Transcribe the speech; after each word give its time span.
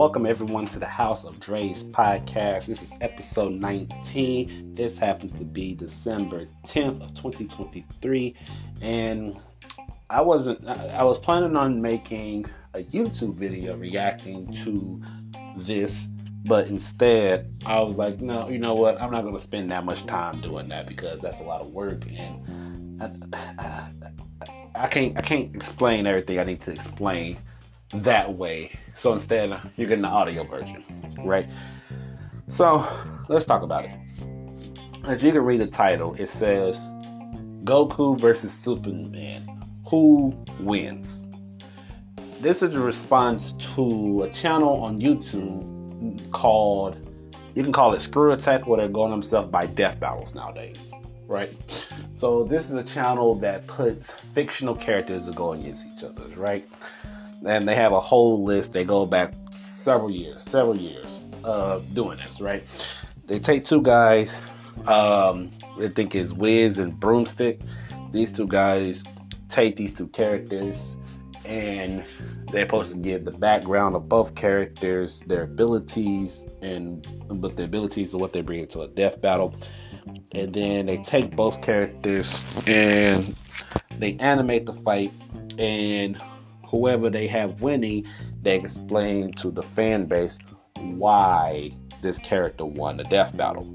welcome 0.00 0.24
everyone 0.24 0.64
to 0.64 0.78
the 0.78 0.86
House 0.86 1.24
of 1.24 1.38
Dre's 1.40 1.82
podcast. 1.82 2.64
This 2.64 2.80
is 2.80 2.94
episode 3.02 3.52
19. 3.52 4.72
This 4.72 4.96
happens 4.96 5.30
to 5.32 5.44
be 5.44 5.74
December 5.74 6.46
10th 6.66 7.02
of 7.02 7.12
2023, 7.12 8.34
and 8.80 9.38
I 10.08 10.22
wasn't. 10.22 10.66
I 10.66 11.04
was 11.04 11.18
planning 11.18 11.54
on 11.54 11.82
making 11.82 12.46
a 12.72 12.78
YouTube 12.78 13.34
video 13.34 13.76
reacting 13.76 14.50
to 14.64 15.02
this, 15.58 16.06
but 16.46 16.68
instead 16.68 17.52
I 17.66 17.80
was 17.80 17.98
like, 17.98 18.22
no, 18.22 18.48
you 18.48 18.58
know 18.58 18.72
what? 18.72 18.98
I'm 19.02 19.10
not 19.10 19.20
going 19.20 19.34
to 19.34 19.38
spend 19.38 19.70
that 19.70 19.84
much 19.84 20.06
time 20.06 20.40
doing 20.40 20.68
that 20.70 20.86
because 20.86 21.20
that's 21.20 21.42
a 21.42 21.44
lot 21.44 21.60
of 21.60 21.74
work, 21.74 22.06
and 22.06 23.02
I, 23.02 23.36
I, 23.58 23.90
I 24.76 24.86
can't. 24.88 25.18
I 25.18 25.20
can't 25.20 25.54
explain 25.54 26.06
everything 26.06 26.38
I 26.38 26.44
need 26.44 26.62
to 26.62 26.70
explain 26.70 27.36
that 27.94 28.34
way. 28.34 28.72
So 28.94 29.12
instead, 29.12 29.50
you're 29.76 29.88
getting 29.88 30.02
the 30.02 30.08
audio 30.08 30.44
version, 30.44 30.84
right? 31.24 31.48
So 32.48 32.86
let's 33.28 33.44
talk 33.44 33.62
about 33.62 33.84
it. 33.84 33.92
As 35.06 35.24
you 35.24 35.32
can 35.32 35.42
read 35.42 35.60
the 35.60 35.66
title, 35.66 36.14
it 36.18 36.28
says 36.28 36.78
Goku 37.64 38.18
versus 38.18 38.52
Superman. 38.52 39.48
Who 39.86 40.36
wins? 40.60 41.26
This 42.40 42.62
is 42.62 42.74
a 42.74 42.80
response 42.80 43.52
to 43.74 44.22
a 44.22 44.30
channel 44.30 44.82
on 44.82 45.00
YouTube 45.00 46.30
called, 46.30 46.96
you 47.54 47.62
can 47.62 47.72
call 47.72 47.92
it 47.92 48.00
Screw 48.00 48.32
Attack, 48.32 48.66
where 48.66 48.78
they're 48.78 48.88
going 48.88 49.10
themselves 49.10 49.50
by 49.50 49.66
death 49.66 50.00
battles 50.00 50.34
nowadays, 50.34 50.92
right? 51.26 51.50
So 52.14 52.44
this 52.44 52.70
is 52.70 52.76
a 52.76 52.84
channel 52.84 53.34
that 53.36 53.66
puts 53.66 54.10
fictional 54.10 54.74
characters 54.74 55.26
to 55.26 55.32
go 55.32 55.52
against 55.52 55.86
each 55.86 56.04
other, 56.04 56.26
right? 56.36 56.68
And 57.46 57.66
they 57.66 57.74
have 57.74 57.92
a 57.92 58.00
whole 58.00 58.44
list. 58.44 58.72
They 58.72 58.84
go 58.84 59.06
back 59.06 59.32
several 59.50 60.10
years, 60.10 60.42
several 60.42 60.76
years 60.76 61.24
of 61.44 61.94
doing 61.94 62.18
this, 62.18 62.40
right? 62.40 62.64
They 63.26 63.38
take 63.38 63.64
two 63.64 63.82
guys, 63.82 64.42
um, 64.86 65.50
I 65.80 65.88
think 65.88 66.14
is 66.14 66.34
Wiz 66.34 66.78
and 66.78 66.92
Boomstick. 67.00 67.62
These 68.12 68.32
two 68.32 68.46
guys 68.46 69.04
take 69.48 69.76
these 69.76 69.94
two 69.94 70.08
characters 70.08 70.96
and 71.48 72.04
they're 72.50 72.66
supposed 72.66 72.92
to 72.92 72.98
give 72.98 73.24
the 73.24 73.32
background 73.32 73.94
of 73.94 74.08
both 74.08 74.34
characters, 74.34 75.22
their 75.26 75.42
abilities, 75.42 76.46
and 76.62 77.06
but 77.28 77.56
the 77.56 77.64
abilities 77.64 78.12
of 78.12 78.20
what 78.20 78.32
they 78.32 78.40
bring 78.40 78.60
into 78.60 78.80
a 78.80 78.88
death 78.88 79.20
battle. 79.20 79.54
And 80.32 80.52
then 80.52 80.86
they 80.86 80.98
take 80.98 81.36
both 81.36 81.62
characters 81.62 82.44
and 82.66 83.34
they 83.98 84.16
animate 84.16 84.66
the 84.66 84.72
fight 84.72 85.12
and 85.58 86.20
whoever 86.70 87.10
they 87.10 87.26
have 87.26 87.62
winning, 87.62 88.06
they 88.42 88.56
explain 88.56 89.32
to 89.32 89.50
the 89.50 89.62
fan 89.62 90.06
base 90.06 90.38
why 90.78 91.70
this 92.00 92.18
character 92.18 92.64
won 92.64 92.96
the 92.96 93.04
death 93.04 93.36
battle. 93.36 93.68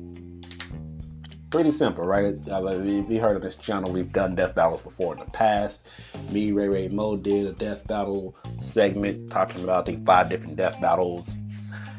Pretty 1.51 1.71
simple, 1.71 2.05
right? 2.05 2.35
Uh, 2.49 2.65
if 2.65 3.09
you 3.09 3.21
heard 3.21 3.35
of 3.35 3.41
this 3.41 3.55
channel, 3.55 3.91
we've 3.91 4.11
done 4.11 4.35
death 4.35 4.55
battles 4.55 4.81
before 4.81 5.13
in 5.13 5.19
the 5.19 5.31
past. 5.31 5.87
Me, 6.29 6.51
Ray 6.51 6.67
Ray 6.67 6.87
Mo 6.87 7.15
did 7.15 7.45
a 7.45 7.53
death 7.53 7.87
battle 7.87 8.35
segment 8.57 9.29
talking 9.29 9.63
about 9.63 9.83
I 9.83 9.85
think 9.85 10.05
five 10.05 10.29
different 10.29 10.55
death 10.55 10.81
battles 10.81 11.35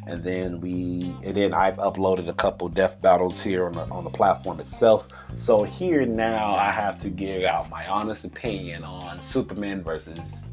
and 0.06 0.22
then 0.22 0.60
we 0.60 1.14
and 1.24 1.34
then 1.34 1.52
I've 1.52 1.76
uploaded 1.78 2.28
a 2.28 2.32
couple 2.32 2.68
death 2.68 3.00
battles 3.02 3.42
here 3.42 3.66
on 3.66 3.74
the 3.74 3.82
on 3.86 4.04
the 4.04 4.10
platform 4.10 4.60
itself. 4.60 5.08
So 5.34 5.64
here 5.64 6.06
now 6.06 6.54
I 6.54 6.70
have 6.70 6.98
to 7.00 7.10
give 7.10 7.44
out 7.44 7.68
my 7.70 7.86
honest 7.86 8.24
opinion 8.24 8.84
on 8.84 9.20
Superman 9.20 9.82
versus 9.82 10.44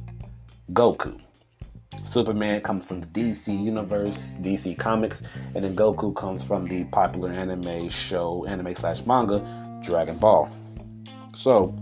Goku. 0.71 1.19
Superman 2.01 2.61
comes 2.61 2.87
from 2.87 3.01
the 3.01 3.07
DC 3.07 3.47
universe, 3.63 4.35
DC 4.41 4.77
Comics, 4.77 5.23
and 5.55 5.63
then 5.63 5.75
Goku 5.75 6.15
comes 6.15 6.43
from 6.43 6.63
the 6.65 6.85
popular 6.85 7.29
anime 7.29 7.89
show, 7.89 8.45
anime 8.45 8.73
slash 8.75 9.05
manga, 9.05 9.39
Dragon 9.83 10.17
Ball. 10.17 10.49
So, 11.33 11.75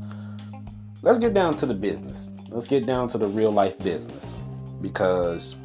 let's 1.01 1.19
get 1.19 1.33
down 1.33 1.56
to 1.57 1.66
the 1.66 1.73
business. 1.73 2.29
Let's 2.50 2.67
get 2.67 2.85
down 2.85 3.07
to 3.09 3.17
the 3.17 3.28
real 3.28 3.51
life 3.51 3.78
business 3.79 4.33
because 4.81 5.56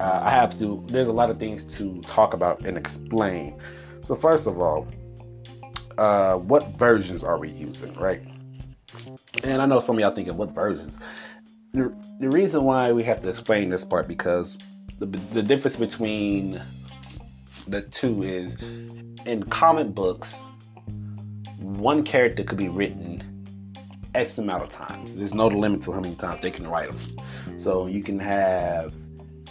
uh, 0.00 0.20
I 0.22 0.30
have 0.30 0.58
to, 0.58 0.82
there's 0.86 1.08
a 1.08 1.12
lot 1.12 1.30
of 1.30 1.38
things 1.38 1.62
to 1.76 2.00
talk 2.02 2.34
about 2.34 2.64
and 2.64 2.76
explain. 2.76 3.58
So, 4.02 4.14
first 4.14 4.46
of 4.46 4.60
all, 4.60 4.86
uh, 5.98 6.36
what 6.36 6.68
versions 6.78 7.24
are 7.24 7.38
we 7.38 7.48
using, 7.50 7.94
right? 7.94 8.20
And 9.44 9.60
I 9.60 9.66
know 9.66 9.80
some 9.80 9.96
of 9.96 10.00
y'all 10.00 10.14
thinking, 10.14 10.36
what 10.36 10.52
versions? 10.52 10.98
The, 11.76 11.94
the 12.20 12.30
reason 12.30 12.64
why 12.64 12.90
we 12.90 13.04
have 13.04 13.20
to 13.20 13.28
explain 13.28 13.68
this 13.68 13.84
part 13.84 14.08
because 14.08 14.56
the, 14.98 15.04
the 15.06 15.42
difference 15.42 15.76
between 15.76 16.60
the 17.68 17.82
two 17.82 18.22
is 18.22 18.62
in 19.26 19.44
comic 19.50 19.88
books 19.88 20.42
one 21.58 22.02
character 22.02 22.44
could 22.44 22.56
be 22.56 22.70
written 22.70 23.22
x 24.14 24.38
amount 24.38 24.62
of 24.62 24.70
times. 24.70 25.16
There's 25.16 25.34
no 25.34 25.48
limit 25.48 25.82
to 25.82 25.92
how 25.92 26.00
many 26.00 26.14
times 26.14 26.40
they 26.40 26.50
can 26.50 26.66
write 26.66 26.88
them 26.88 27.58
so 27.58 27.86
you 27.86 28.02
can 28.02 28.18
have 28.20 28.94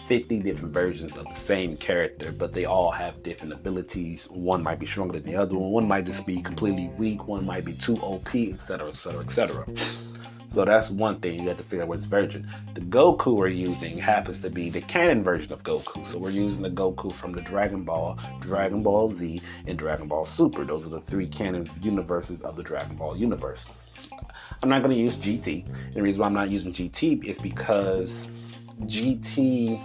50 0.08 0.40
different 0.40 0.74
versions 0.74 1.16
of 1.18 1.26
the 1.26 1.36
same 1.36 1.78
character 1.78 2.32
but 2.32 2.54
they 2.54 2.66
all 2.66 2.90
have 2.90 3.22
different 3.22 3.54
abilities. 3.54 4.26
One 4.32 4.64
might 4.64 4.80
be 4.80 4.88
stronger 4.88 5.20
than 5.20 5.32
the 5.32 5.36
other 5.36 5.56
one. 5.56 5.70
One 5.70 5.88
might 5.88 6.06
just 6.06 6.26
be 6.26 6.42
completely 6.42 6.90
weak. 6.98 7.28
One 7.28 7.46
might 7.46 7.66
be 7.66 7.74
too 7.74 7.98
op 7.98 8.34
etc 8.34 8.88
etc 8.88 9.20
etc 9.20 9.66
so 10.56 10.64
that's 10.64 10.90
one 10.90 11.20
thing 11.20 11.42
you 11.42 11.50
have 11.50 11.58
to 11.58 11.64
figure 11.64 11.84
out 11.84 11.90
what's 11.90 12.06
virgin. 12.06 12.48
The 12.76 12.80
Goku 12.80 13.36
we're 13.36 13.50
using 13.50 13.98
happens 13.98 14.40
to 14.40 14.50
be 14.50 14.70
the 14.70 14.80
canon 14.80 15.22
version 15.22 15.52
of 15.52 15.64
Goku. 15.64 16.08
So 16.08 16.18
we're 16.18 16.30
using 16.30 16.64
the 16.64 16.70
Goku 16.70 17.12
from 17.12 17.34
the 17.34 17.42
Dragon 17.42 17.84
Ball, 17.84 18.18
Dragon 18.40 18.82
Ball 18.82 19.10
Z, 19.10 19.42
and 19.68 19.78
Dragon 19.78 20.08
Ball 20.08 20.24
Super. 20.24 20.64
Those 20.64 20.86
are 20.86 20.90
the 20.90 21.02
three 21.02 21.28
canon 21.28 21.68
universes 21.82 22.42
of 22.42 22.56
the 22.56 22.64
Dragon 22.64 22.96
Ball 22.96 23.18
universe. 23.18 23.66
I'm 24.64 24.70
not 24.70 24.82
going 24.82 24.96
to 24.96 24.98
use 24.98 25.18
GT. 25.18 25.68
And 25.68 25.94
the 25.94 26.02
reason 26.02 26.22
why 26.22 26.28
I'm 26.28 26.34
not 26.34 26.50
using 26.50 26.72
GT 26.72 27.26
is 27.26 27.38
because 27.42 28.26
GT 28.84 29.78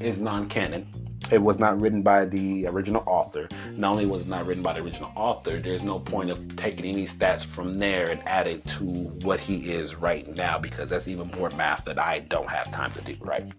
is 0.00 0.20
non-canon 0.20 0.86
it 1.32 1.40
was 1.40 1.58
not 1.58 1.80
written 1.80 2.02
by 2.02 2.26
the 2.26 2.66
original 2.66 3.02
author. 3.06 3.44
Mm-hmm. 3.44 3.80
Not 3.80 3.92
only 3.92 4.06
was 4.06 4.22
it 4.22 4.28
not 4.28 4.46
written 4.46 4.62
by 4.62 4.74
the 4.74 4.82
original 4.82 5.10
author, 5.16 5.58
there's 5.58 5.82
no 5.82 5.98
point 5.98 6.30
of 6.30 6.56
taking 6.56 6.84
any 6.84 7.06
stats 7.06 7.44
from 7.44 7.72
there 7.74 8.10
and 8.10 8.20
adding 8.26 8.60
to 8.62 8.84
what 9.24 9.40
he 9.40 9.72
is 9.72 9.94
right 9.94 10.28
now 10.36 10.58
because 10.58 10.90
that's 10.90 11.08
even 11.08 11.30
more 11.38 11.48
math 11.50 11.86
that 11.86 11.98
I 11.98 12.20
don't 12.20 12.48
have 12.48 12.70
time 12.70 12.92
to 12.92 13.00
do, 13.02 13.16
right? 13.20 13.50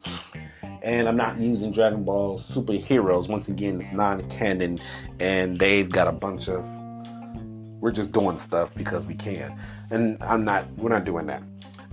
And 0.83 1.07
I'm 1.07 1.17
not 1.17 1.39
using 1.39 1.72
Dragon 1.72 2.03
Ball 2.03 2.38
superheroes. 2.38 3.28
Once 3.28 3.47
again, 3.47 3.79
it's 3.79 3.91
non-canon, 3.91 4.79
and 5.19 5.57
they've 5.57 5.89
got 5.89 6.07
a 6.07 6.12
bunch 6.12 6.50
of. 6.50 6.67
We're 7.79 7.91
just 7.91 8.12
doing 8.12 8.38
stuff 8.38 8.73
because 8.75 9.06
we 9.06 9.16
can, 9.16 9.57
and 9.91 10.22
I'm 10.22 10.45
not. 10.45 10.67
We're 10.78 10.89
not 10.89 11.06
doing 11.06 11.25
that. 11.28 11.41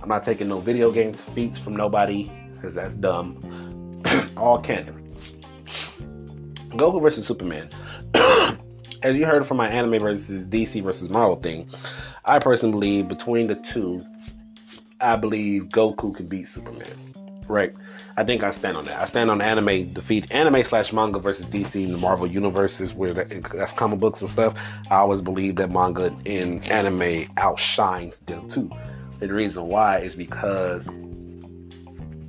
I'm 0.01 0.09
not 0.09 0.23
taking 0.23 0.47
no 0.47 0.59
video 0.59 0.91
games 0.91 1.21
feats 1.21 1.57
from 1.57 1.75
nobody 1.75 2.29
because 2.53 2.75
that's 2.75 2.93
dumb. 2.93 4.03
All 4.37 4.59
canon. 4.59 5.00
Goku 6.71 7.01
versus 7.01 7.25
Superman. 7.25 7.69
As 9.03 9.15
you 9.15 9.25
heard 9.25 9.45
from 9.45 9.57
my 9.57 9.67
anime 9.67 9.99
versus 9.99 10.45
DC 10.45 10.83
versus 10.83 11.09
Marvel 11.09 11.35
thing, 11.35 11.69
I 12.23 12.39
personally 12.39 12.71
believe 12.71 13.07
between 13.07 13.47
the 13.47 13.55
two, 13.55 14.05
I 14.99 15.15
believe 15.15 15.63
Goku 15.69 16.15
can 16.15 16.27
beat 16.27 16.47
Superman. 16.47 16.87
Right? 17.47 17.73
I 18.17 18.23
think 18.23 18.43
I 18.43 18.51
stand 18.51 18.77
on 18.77 18.85
that. 18.85 19.01
I 19.01 19.05
stand 19.05 19.31
on 19.31 19.41
anime 19.41 19.93
defeat 19.93 20.31
anime 20.31 20.63
slash 20.63 20.93
manga 20.93 21.19
versus 21.19 21.45
DC 21.45 21.83
in 21.83 21.91
the 21.91 21.97
Marvel 21.97 22.27
universes 22.27 22.93
where 22.93 23.13
that's 23.13 23.73
comic 23.73 23.99
books 23.99 24.21
and 24.21 24.29
stuff. 24.29 24.59
I 24.89 24.97
always 24.97 25.21
believe 25.21 25.55
that 25.57 25.71
manga 25.71 26.15
in 26.25 26.61
anime 26.71 27.27
outshines 27.37 28.19
them 28.19 28.47
too. 28.47 28.69
And 29.21 29.29
the 29.29 29.33
reason 29.33 29.67
why 29.67 29.99
is 29.99 30.15
because 30.15 30.89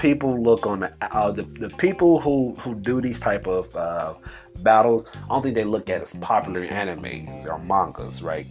people 0.02 0.36
look 0.42 0.66
on 0.66 0.80
the 0.80 0.92
uh, 1.00 1.30
the, 1.30 1.42
the 1.42 1.70
people 1.70 2.20
who 2.20 2.54
who 2.56 2.74
do 2.74 3.00
these 3.00 3.20
type 3.20 3.46
of 3.46 3.74
uh, 3.76 4.14
battles. 4.58 5.06
I 5.14 5.28
don't 5.28 5.42
think 5.42 5.54
they 5.54 5.64
look 5.64 5.88
at 5.88 6.02
as 6.02 6.14
popular 6.16 6.66
animes 6.66 7.46
or 7.46 7.58
mangas, 7.60 8.20
right? 8.20 8.46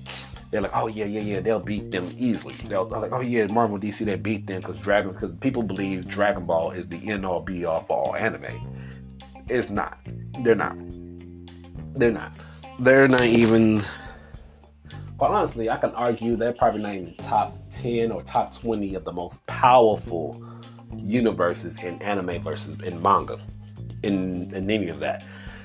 They're 0.49 0.61
like, 0.61 0.71
oh 0.73 0.87
yeah, 0.87 1.05
yeah, 1.05 1.21
yeah, 1.21 1.39
they'll 1.41 1.59
beat 1.59 1.91
them 1.91 2.07
easily. 2.17 2.55
They'll 2.55 2.87
like, 2.87 3.11
oh 3.11 3.19
yeah, 3.19 3.45
Marvel 3.47 3.77
DC 3.77 4.05
they 4.05 4.15
beat 4.15 4.47
them 4.47 4.61
because 4.61 4.79
dragons, 4.79 5.15
because 5.15 5.33
people 5.33 5.61
believe 5.61 6.07
Dragon 6.07 6.45
Ball 6.45 6.71
is 6.71 6.87
the 6.87 7.09
end 7.09 7.25
all 7.25 7.41
be 7.41 7.65
all 7.65 7.81
for 7.81 7.97
all 7.97 8.15
anime. 8.15 8.45
It's 9.49 9.69
not. 9.69 9.99
They're 10.39 10.55
not. 10.55 10.77
They're 11.95 12.11
not. 12.11 12.33
They're 12.79 13.09
not 13.09 13.25
even. 13.25 13.83
Quite 15.17 15.31
honestly, 15.31 15.69
I 15.69 15.77
can 15.77 15.91
argue 15.91 16.35
they're 16.35 16.53
probably 16.53 16.81
not 16.81 16.95
even 16.95 17.15
top 17.15 17.57
ten 17.69 18.11
or 18.11 18.23
top 18.23 18.57
twenty 18.57 18.95
of 18.95 19.03
the 19.03 19.11
most 19.11 19.45
powerful 19.47 20.41
universes 20.97 21.81
in 21.83 22.01
anime 22.01 22.41
versus 22.41 22.79
in 22.81 23.01
manga, 23.01 23.39
in, 24.03 24.53
in 24.53 24.69
any 24.69 24.89
of 24.89 24.99
that. 24.99 25.23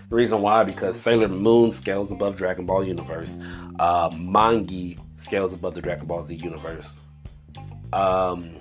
The 0.09 0.15
reason 0.15 0.41
why, 0.41 0.63
because 0.63 1.01
Sailor 1.01 1.29
Moon 1.29 1.73
scales 1.73 2.13
above 2.13 2.37
Dragon 2.37 2.65
Ball 2.65 2.85
universe, 2.85 3.39
uh, 3.81 4.11
Mangi 4.11 4.99
scales 5.17 5.53
above 5.53 5.75
the 5.75 5.83
Dragon 5.83 6.07
Ball 6.07 6.23
Z 6.23 6.37
universe. 6.37 6.97
Um, 7.93 8.57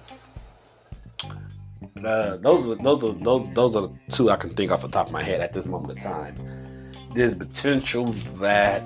uh, 2.03 2.37
those 2.37 2.67
are 2.67 2.75
those 2.75 3.19
those 3.21 3.53
those 3.53 3.75
are 3.75 3.81
the 3.83 3.93
two 4.09 4.29
I 4.29 4.35
can 4.37 4.49
think 4.51 4.71
off 4.71 4.81
the 4.81 4.87
top 4.87 5.07
of 5.07 5.13
my 5.13 5.23
head 5.23 5.41
at 5.41 5.53
this 5.53 5.65
moment 5.65 5.97
of 5.97 6.03
time. 6.03 6.35
There's 7.13 7.33
potential 7.33 8.07
that 8.39 8.81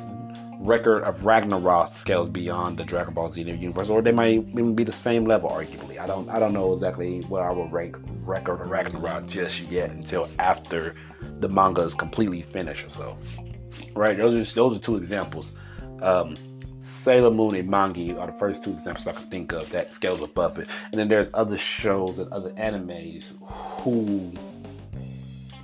Record 0.60 1.04
of 1.04 1.26
Ragnarok 1.26 1.94
scales 1.94 2.28
beyond 2.28 2.78
the 2.78 2.84
Dragon 2.84 3.14
Ball 3.14 3.30
Z 3.30 3.42
universe, 3.42 3.90
or 3.90 4.02
they 4.02 4.12
might 4.12 4.34
even 4.34 4.76
be 4.76 4.84
the 4.84 4.92
same 4.92 5.24
level, 5.24 5.50
arguably. 5.50 5.98
I 5.98 6.06
don't 6.06 6.30
I 6.30 6.38
don't 6.38 6.52
know 6.52 6.74
exactly 6.74 7.22
where 7.22 7.50
I 7.50 7.54
will 7.54 7.70
rank 7.70 7.96
Record 8.26 8.60
of 8.60 8.68
Ragnarok 8.70 9.26
just 9.28 9.62
yet 9.72 9.90
until 9.92 10.28
after 10.38 10.96
the 11.22 11.48
manga 11.48 11.82
is 11.82 11.96
completely 11.96 12.42
finished 12.42 12.86
or 12.86 12.90
so. 12.90 13.18
Right? 13.96 14.18
Those 14.18 14.36
are 14.36 14.54
those 14.54 14.76
are 14.76 14.82
two 14.82 14.98
examples. 14.98 15.54
Um, 16.02 16.36
Sailor 16.80 17.32
Moon 17.32 17.56
and 17.56 17.70
Mangi 17.70 18.18
are 18.20 18.28
the 18.28 18.38
first 18.38 18.62
two 18.62 18.72
examples 18.72 19.08
I 19.08 19.14
can 19.14 19.30
think 19.30 19.54
of 19.54 19.70
that 19.72 19.94
scales 19.94 20.22
above 20.22 20.60
it. 20.60 20.68
And 20.92 21.00
then 21.00 21.08
there's 21.08 21.32
other 21.34 21.58
shows 21.58 22.20
and 22.20 22.32
other 22.34 22.52
animes 22.52 23.34
who 23.82 24.34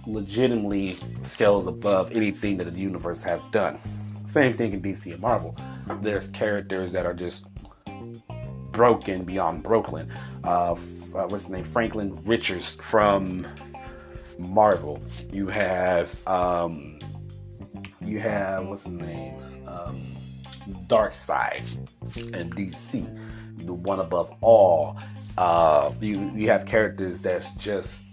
legitimately 0.08 0.98
scales 1.24 1.68
above 1.68 2.12
anything 2.12 2.58
that 2.58 2.72
the 2.72 2.80
universe 2.80 3.24
has 3.24 3.42
done. 3.52 3.78
Same 4.26 4.54
thing 4.54 4.74
in 4.74 4.82
DC 4.82 5.12
and 5.12 5.22
Marvel. 5.22 5.56
There's 6.02 6.30
characters 6.30 6.92
that 6.92 7.06
are 7.06 7.14
just 7.14 7.46
broken 8.72 9.24
beyond 9.24 9.64
Brooklyn. 9.64 10.12
Uh, 10.44 10.74
uh, 10.74 10.76
what's 10.76 11.46
his 11.46 11.50
name? 11.50 11.64
Franklin 11.64 12.22
Richards 12.26 12.76
from 12.76 13.48
Marvel. 14.38 15.02
You 15.32 15.48
have 15.48 16.28
um, 16.28 17.00
you 18.02 18.20
have 18.20 18.68
what's 18.68 18.84
his 18.84 18.94
name? 18.94 19.36
Um, 19.68 20.02
Darkseid 20.88 21.64
and 22.34 22.56
DC, 22.56 23.20
the 23.66 23.74
one 23.74 24.00
above 24.00 24.34
all. 24.42 24.98
Uh, 25.38 25.92
you 26.02 26.32
you 26.36 26.50
have 26.50 26.66
characters 26.66 27.22
that's 27.22 27.54
just 27.56 28.06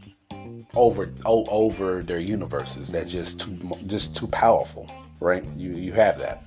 over 0.74 1.12
over 1.24 2.02
their 2.02 2.18
universes 2.18 2.88
that 2.92 3.06
just 3.08 3.40
too 3.40 3.56
just 3.86 4.16
too 4.16 4.26
powerful 4.28 4.90
right? 5.22 5.44
You 5.56 5.70
you 5.70 5.92
have 5.92 6.18
that. 6.18 6.44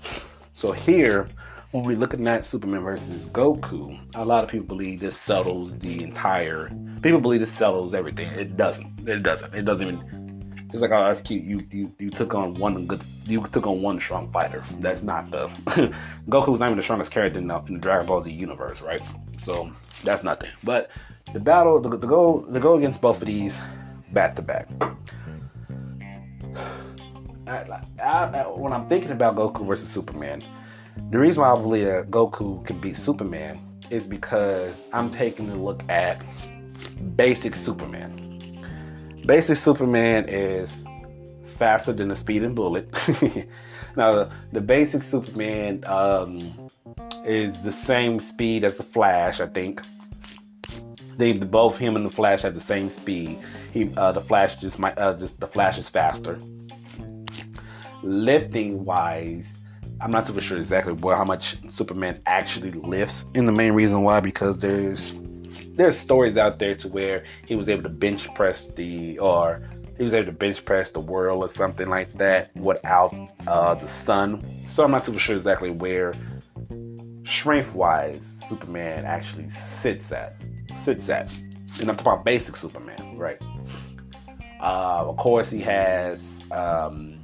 So 0.53 0.71
here, 0.71 1.27
when 1.71 1.83
we're 1.83 1.97
looking 1.97 2.27
at 2.27 2.45
Superman 2.45 2.81
versus 2.81 3.27
Goku, 3.27 3.97
a 4.15 4.23
lot 4.23 4.43
of 4.43 4.49
people 4.49 4.67
believe 4.67 4.99
this 4.99 5.17
settles 5.17 5.77
the 5.79 6.03
entire. 6.03 6.71
People 7.01 7.19
believe 7.19 7.41
this 7.41 7.51
settles 7.53 7.93
everything. 7.93 8.27
It 8.29 8.55
doesn't. 8.57 9.07
It 9.07 9.23
doesn't. 9.23 9.53
It 9.53 9.63
doesn't 9.65 9.87
even. 9.87 10.69
It's 10.71 10.81
like, 10.81 10.91
oh, 10.91 11.05
that's 11.05 11.21
cute. 11.21 11.43
You 11.43 11.65
you 11.71 11.91
you 11.99 12.09
took 12.09 12.33
on 12.35 12.55
one 12.55 12.85
good. 12.85 13.01
You 13.25 13.45
took 13.51 13.67
on 13.67 13.81
one 13.81 13.99
strong 13.99 14.31
fighter. 14.31 14.63
That's 14.79 15.03
not 15.03 15.31
the. 15.31 15.47
Goku's 16.29 16.59
not 16.59 16.67
even 16.67 16.77
the 16.77 16.83
strongest 16.83 17.11
character 17.11 17.39
in 17.39 17.47
the, 17.47 17.59
in 17.63 17.75
the 17.75 17.79
Dragon 17.79 18.05
Ball 18.05 18.21
Z 18.21 18.31
universe, 18.31 18.81
right? 18.81 19.01
So 19.43 19.71
that's 20.03 20.23
nothing. 20.23 20.49
But 20.63 20.89
the 21.33 21.39
battle, 21.39 21.81
the, 21.81 21.89
the 21.97 22.07
go, 22.07 22.45
the 22.47 22.59
go 22.59 22.75
against 22.75 23.01
both 23.01 23.21
of 23.21 23.27
these, 23.27 23.59
back 24.13 24.35
to 24.37 24.41
back. 24.41 24.67
I, 27.47 27.81
I, 28.01 28.47
when 28.47 28.73
I'm 28.73 28.87
thinking 28.87 29.11
about 29.11 29.35
Goku 29.35 29.65
versus 29.65 29.89
Superman, 29.89 30.41
the 31.11 31.19
reason 31.19 31.41
why 31.41 31.51
I 31.51 31.55
believe 31.55 31.85
that 31.85 32.09
Goku 32.09 32.65
can 32.65 32.79
beat 32.79 32.97
Superman 32.97 33.59
is 33.89 34.07
because 34.07 34.89
I'm 34.93 35.09
taking 35.09 35.49
a 35.49 35.55
look 35.55 35.83
at 35.89 36.23
basic 37.15 37.55
Superman. 37.55 38.21
Basic 39.25 39.57
Superman 39.57 40.25
is 40.27 40.85
faster 41.45 41.93
than 41.93 42.09
a 42.11 42.15
speeding 42.15 42.55
bullet. 42.55 42.87
now, 43.95 44.11
the, 44.11 44.31
the, 44.51 44.61
basic 44.61 45.03
Superman 45.03 45.83
um, 45.85 46.69
is 47.25 47.61
the 47.61 47.71
same 47.71 48.19
speed 48.19 48.63
as 48.63 48.77
the 48.77 48.83
Flash, 48.83 49.39
I 49.39 49.47
think. 49.47 49.81
They 51.17 51.33
both 51.33 51.77
him 51.77 51.95
and 51.95 52.05
the 52.05 52.09
Flash 52.09 52.41
have 52.41 52.55
the 52.55 52.59
same 52.59 52.89
speed. 52.89 53.39
He, 53.71 53.89
uh, 53.95 54.11
the 54.13 54.21
Flash 54.21 54.55
just 54.57 54.79
might, 54.79 54.97
uh, 54.97 55.13
just 55.13 55.39
the 55.39 55.47
Flash 55.47 55.77
is 55.77 55.87
faster 55.89 56.39
lifting 58.05 58.85
wise, 58.85 59.59
I'm 59.99 60.11
not 60.11 60.25
too 60.25 60.39
sure 60.39 60.57
exactly 60.57 60.93
what 60.93 61.17
how 61.17 61.25
much 61.25 61.57
Superman 61.69 62.21
actually 62.25 62.71
lifts. 62.71 63.25
And 63.35 63.47
the 63.47 63.51
main 63.51 63.73
reason 63.73 64.03
why 64.03 64.19
because 64.19 64.59
there's 64.59 65.21
there's 65.75 65.97
stories 65.97 66.37
out 66.37 66.59
there 66.59 66.75
to 66.75 66.87
where 66.87 67.23
he 67.45 67.55
was 67.55 67.67
able 67.67 67.83
to 67.83 67.89
bench 67.89 68.33
press 68.33 68.67
the 68.67 69.19
or 69.19 69.61
he 69.97 70.03
was 70.03 70.13
able 70.13 70.27
to 70.27 70.31
bench 70.31 70.63
press 70.65 70.91
the 70.91 70.99
world 70.99 71.43
or 71.43 71.47
something 71.47 71.87
like 71.89 72.11
that 72.13 72.55
without 72.55 73.13
uh, 73.47 73.73
the 73.75 73.87
sun. 73.87 74.45
So 74.67 74.83
I'm 74.83 74.91
not 74.91 75.05
too 75.05 75.17
sure 75.17 75.35
exactly 75.35 75.71
where 75.71 76.13
strength 77.25 77.75
wise 77.75 78.25
Superman 78.25 79.05
actually 79.05 79.49
sits 79.49 80.11
at 80.11 80.33
sits 80.73 81.09
at. 81.09 81.31
And 81.79 81.89
I'm 81.89 81.97
talking 81.97 82.13
about 82.13 82.25
basic 82.25 82.55
Superman, 82.55 83.17
right? 83.17 83.41
Uh, 84.61 85.05
of 85.07 85.17
course, 85.17 85.49
he 85.49 85.59
has 85.59 86.47
um, 86.51 87.14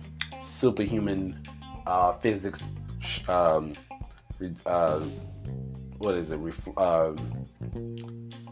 superhuman 0.62 1.42
uh, 1.88 2.14
physics. 2.14 2.68
Um, 3.28 3.74
uh, 4.66 5.00
what 5.98 6.16
is 6.16 6.32
it? 6.32 6.38
Ref- 6.38 6.78
uh, 6.78 7.14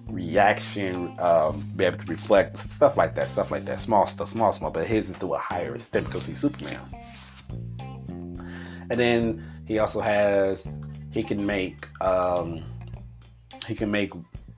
reaction, 0.08 1.16
um, 1.20 1.64
be 1.76 1.86
able 1.86 1.98
to 1.98 2.06
reflect 2.08 2.58
stuff 2.58 2.98
like 2.98 3.14
that, 3.16 3.30
stuff 3.30 3.52
like 3.52 3.66
that, 3.66 3.80
small 3.80 4.08
stuff, 4.08 4.28
small, 4.28 4.52
small. 4.52 4.72
But 4.72 4.88
his 4.88 5.10
is 5.10 5.20
to 5.20 5.36
a 5.36 5.38
higher 5.38 5.76
extent 5.76 6.08
because 6.08 6.26
he's 6.26 6.40
Superman. 6.40 6.82
And 8.90 9.00
then 9.00 9.46
he 9.68 9.78
also 9.78 10.02
has, 10.02 10.68
he 11.12 11.22
can 11.22 11.46
make, 11.46 11.88
um, 12.02 12.64
he 13.68 13.76
can 13.76 13.92
make, 13.92 14.12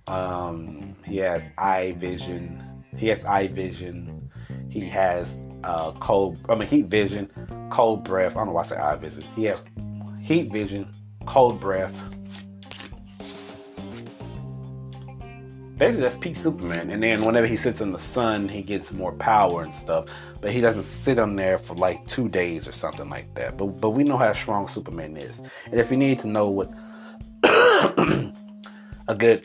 um, 0.08 0.96
he 1.06 1.18
has 1.18 1.44
eye 1.58 1.96
vision. 1.98 2.64
He 2.96 3.10
has 3.10 3.26
eye 3.26 3.48
vision. 3.48 4.30
He 4.70 4.88
has 4.88 5.48
uh, 5.64 5.92
cold, 5.94 6.40
I 6.50 6.56
mean, 6.56 6.68
heat 6.68 6.88
vision, 6.88 7.30
cold 7.72 8.04
breath. 8.04 8.36
I 8.36 8.40
don't 8.40 8.48
know 8.48 8.54
why 8.54 8.62
I 8.62 8.66
say 8.66 8.78
eye 8.78 8.96
vision. 8.96 9.24
He 9.36 9.46
has 9.46 9.64
heat 10.22 10.52
vision, 10.52 10.88
cold 11.26 11.60
breath. 11.60 11.94
Basically, 15.78 16.04
that's 16.04 16.18
peak 16.18 16.38
Superman. 16.38 16.92
And 16.92 17.02
then 17.02 17.26
whenever 17.26 17.48
he 17.48 17.58
sits 17.58 17.82
in 17.82 17.92
the 17.92 17.98
sun, 17.98 18.48
he 18.48 18.62
gets 18.62 18.94
more 18.94 19.14
power 19.14 19.64
and 19.64 19.74
stuff. 19.74 20.06
But 20.40 20.52
he 20.52 20.62
doesn't 20.62 20.84
sit 20.84 21.18
on 21.18 21.36
there 21.36 21.58
for 21.58 21.74
like 21.76 22.06
two 22.06 22.30
days 22.30 22.68
or 22.68 22.72
something 22.72 23.10
like 23.10 23.34
that. 23.34 23.58
But 23.58 23.82
but 23.82 23.90
we 23.92 24.04
know 24.04 24.18
how 24.18 24.32
strong 24.34 24.68
Superman 24.68 25.18
is. 25.18 25.40
And 25.66 25.80
if 25.80 25.90
you 25.90 25.98
need 25.98 26.20
to 26.20 26.28
know 26.28 26.50
what 26.50 26.70
a 29.08 29.16
good 29.18 29.44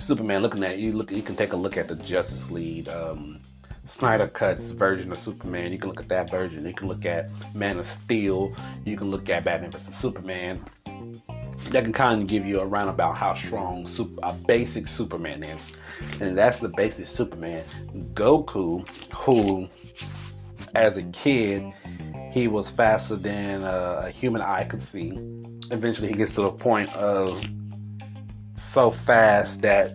Superman 0.00 0.42
looking 0.42 0.64
at, 0.64 0.78
you 0.78 0.92
look 0.92 1.12
you 1.12 1.22
can 1.22 1.36
take 1.36 1.52
a 1.52 1.56
look 1.56 1.76
at 1.76 1.86
the 1.86 1.94
Justice 1.94 2.50
League. 2.50 2.88
Um, 2.88 3.40
Snyder 3.86 4.26
Cut's 4.26 4.70
version 4.70 5.12
of 5.12 5.18
Superman. 5.18 5.72
You 5.72 5.78
can 5.78 5.88
look 5.88 6.00
at 6.00 6.08
that 6.08 6.30
version. 6.30 6.66
You 6.66 6.74
can 6.74 6.88
look 6.88 7.06
at 7.06 7.30
Man 7.54 7.78
of 7.78 7.86
Steel. 7.86 8.52
You 8.84 8.96
can 8.96 9.10
look 9.10 9.30
at 9.30 9.44
Batman 9.44 9.70
vs 9.70 9.94
Superman. 9.94 10.64
That 11.70 11.84
can 11.84 11.92
kind 11.92 12.22
of 12.22 12.28
give 12.28 12.44
you 12.44 12.60
a 12.60 12.66
roundabout 12.66 13.16
how 13.16 13.34
strong 13.34 13.86
super, 13.86 14.20
a 14.22 14.32
basic 14.32 14.86
Superman 14.86 15.42
is, 15.42 15.72
and 16.20 16.36
that's 16.36 16.60
the 16.60 16.68
basic 16.68 17.06
Superman. 17.06 17.64
Goku, 18.14 18.88
who, 19.12 19.68
as 20.74 20.96
a 20.96 21.02
kid, 21.04 21.64
he 22.30 22.46
was 22.48 22.68
faster 22.68 23.16
than 23.16 23.62
uh, 23.62 24.02
a 24.04 24.10
human 24.10 24.42
eye 24.42 24.64
could 24.64 24.82
see. 24.82 25.18
Eventually, 25.70 26.08
he 26.08 26.14
gets 26.14 26.34
to 26.36 26.42
the 26.42 26.52
point 26.52 26.94
of 26.94 27.42
so 28.54 28.90
fast 28.90 29.62
that 29.62 29.92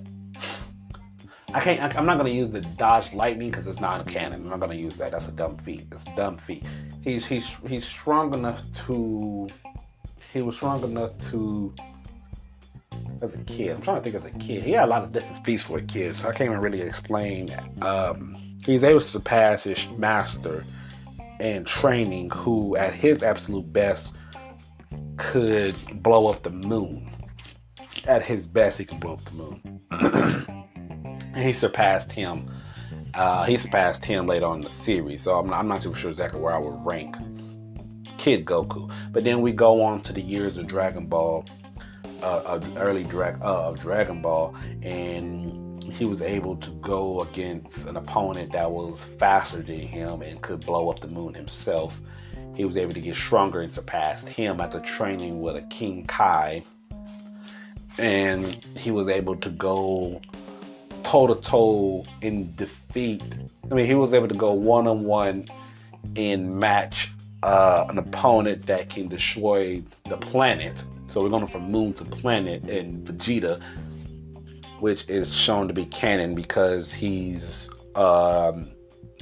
I 1.53 1.60
can't. 1.60 1.96
I'm 1.98 2.05
not 2.05 2.17
gonna 2.17 2.29
use 2.29 2.50
the 2.50 2.62
dodge 2.62 3.13
lightning 3.13 3.51
because 3.51 3.67
it's 3.67 3.81
not 3.81 4.08
a 4.08 4.10
canon. 4.10 4.43
I'm 4.43 4.50
not 4.50 4.60
gonna 4.60 4.75
use 4.75 4.96
that. 4.98 5.12
That's 5.12 5.27
a 5.27 5.31
dumb 5.31 5.58
feat. 5.58 5.88
It's 5.91 6.05
a 6.08 6.15
dumb 6.15 6.38
feat. 6.38 6.63
He's 7.03 7.25
he's 7.25 7.58
he's 7.67 7.86
strong 7.86 8.34
enough 8.34 8.62
to. 8.86 9.48
He 10.34 10.41
was 10.41 10.55
strong 10.55 10.84
enough 10.84 11.12
to. 11.31 11.74
As 13.22 13.36
a 13.36 13.39
kid, 13.43 13.75
I'm 13.75 13.81
trying 13.81 13.98
to 13.98 14.03
think 14.03 14.15
as 14.15 14.25
a 14.25 14.38
kid. 14.38 14.63
He 14.63 14.72
had 14.72 14.86
a 14.86 14.88
lot 14.88 15.03
of 15.03 15.12
different 15.12 15.46
feats 15.46 15.62
for 15.62 15.77
a 15.77 15.81
kid, 15.81 16.15
so 16.15 16.27
I 16.27 16.31
can't 16.31 16.50
even 16.50 16.62
really 16.62 16.81
explain. 16.81 17.55
Um, 17.81 18.36
he's 18.65 18.84
able 18.84 19.00
to 19.00 19.05
surpass 19.05 19.63
his 19.63 19.88
master 19.89 20.63
in 21.39 21.65
training, 21.65 22.31
who 22.31 22.75
at 22.77 22.93
his 22.93 23.22
absolute 23.22 23.72
best 23.72 24.15
could 25.17 25.75
blow 26.01 26.27
up 26.27 26.41
the 26.41 26.50
moon. 26.50 27.12
At 28.08 28.25
his 28.25 28.48
best, 28.48 28.79
he 28.79 28.86
can 28.86 29.00
blow 29.00 29.13
up 29.13 29.25
the 29.25 29.31
moon. 29.31 30.62
he 31.36 31.54
surpassed 31.54 32.12
him. 32.12 32.50
Uh, 33.14 33.44
he 33.44 33.58
surpassed 33.58 34.06
him 34.06 34.26
later 34.28 34.46
on 34.46 34.58
in 34.58 34.62
the 34.62 34.70
series, 34.70 35.22
so 35.22 35.38
I'm 35.38 35.48
not, 35.48 35.60
I'm 35.60 35.68
not 35.68 35.82
too 35.82 35.94
sure 35.94 36.10
exactly 36.10 36.40
where 36.40 36.54
I 36.54 36.60
would 36.60 36.86
rank 36.86 37.16
Kid 38.18 38.46
Goku. 38.46 38.92
But 39.12 39.24
then 39.24 39.42
we 39.42 39.52
go 39.52 39.82
on 39.84 40.02
to 40.04 40.14
the 40.14 40.22
years 40.22 40.58
of 40.58 40.68
Dragon 40.68 41.08
Ball, 41.08 41.46
uh, 42.22 42.60
early 42.78 43.04
drag 43.04 43.42
uh, 43.42 43.70
of 43.70 43.80
Dragon 43.80 44.22
Ball, 44.22 44.56
and 44.82 45.84
he 45.84 46.06
was 46.06 46.22
able 46.22 46.56
to 46.58 46.70
go 46.82 47.22
against 47.22 47.88
an 47.88 47.98
opponent 47.98 48.52
that 48.54 48.70
was 48.72 49.04
faster 49.04 49.58
than 49.58 49.80
him 49.80 50.22
and 50.22 50.42
could 50.42 50.66
blow 50.66 50.90
up 50.90 51.02
the 51.02 51.08
moon 51.08 51.34
himself. 51.34 52.00
He 52.56 52.66
was 52.66 52.78
able 52.78 52.94
to 52.94 53.02
get 53.02 53.16
stronger 53.16 53.62
and 53.62 53.72
surpassed 53.72 54.28
him 54.28 54.62
after 54.62 54.80
training 54.80 55.42
with 55.42 55.56
a 55.56 55.62
King 55.64 56.06
Kai, 56.06 56.64
and 57.98 58.46
he 58.78 58.92
was 58.92 59.10
able 59.10 59.36
to 59.38 59.50
go 59.50 60.22
toe 61.12 61.27
to 61.27 61.36
toe 61.36 62.06
in 62.22 62.56
defeat. 62.56 63.22
I 63.70 63.74
mean, 63.74 63.86
he 63.86 63.96
was 63.96 64.13
able 64.13 64.30
to 64.30 64.36
go 64.36 64.53
one 64.53 64.88
on 64.88 65.03
one 65.03 65.44
and 66.15 66.58
match 66.58 67.12
uh, 67.44 67.86
an 67.89 67.98
opponent 67.98 68.68
that 68.68 68.89
can 68.89 69.10
destroy 69.10 69.84
the 70.06 70.15
planet. 70.15 70.82
So 71.08 71.22
we're 71.22 71.27
going 71.27 71.48
from 71.48 71.70
moon 71.70 71.94
to 71.96 72.06
planet 72.06 72.63
and 72.63 73.06
Vegeta, 73.06 73.62
which 74.80 75.10
is 75.10 75.38
shown 75.38 75.68
to 75.68 75.74
be 75.74 75.84
canon 75.84 76.34
because 76.34 76.94
he's 76.94 77.70
um, 77.96 78.72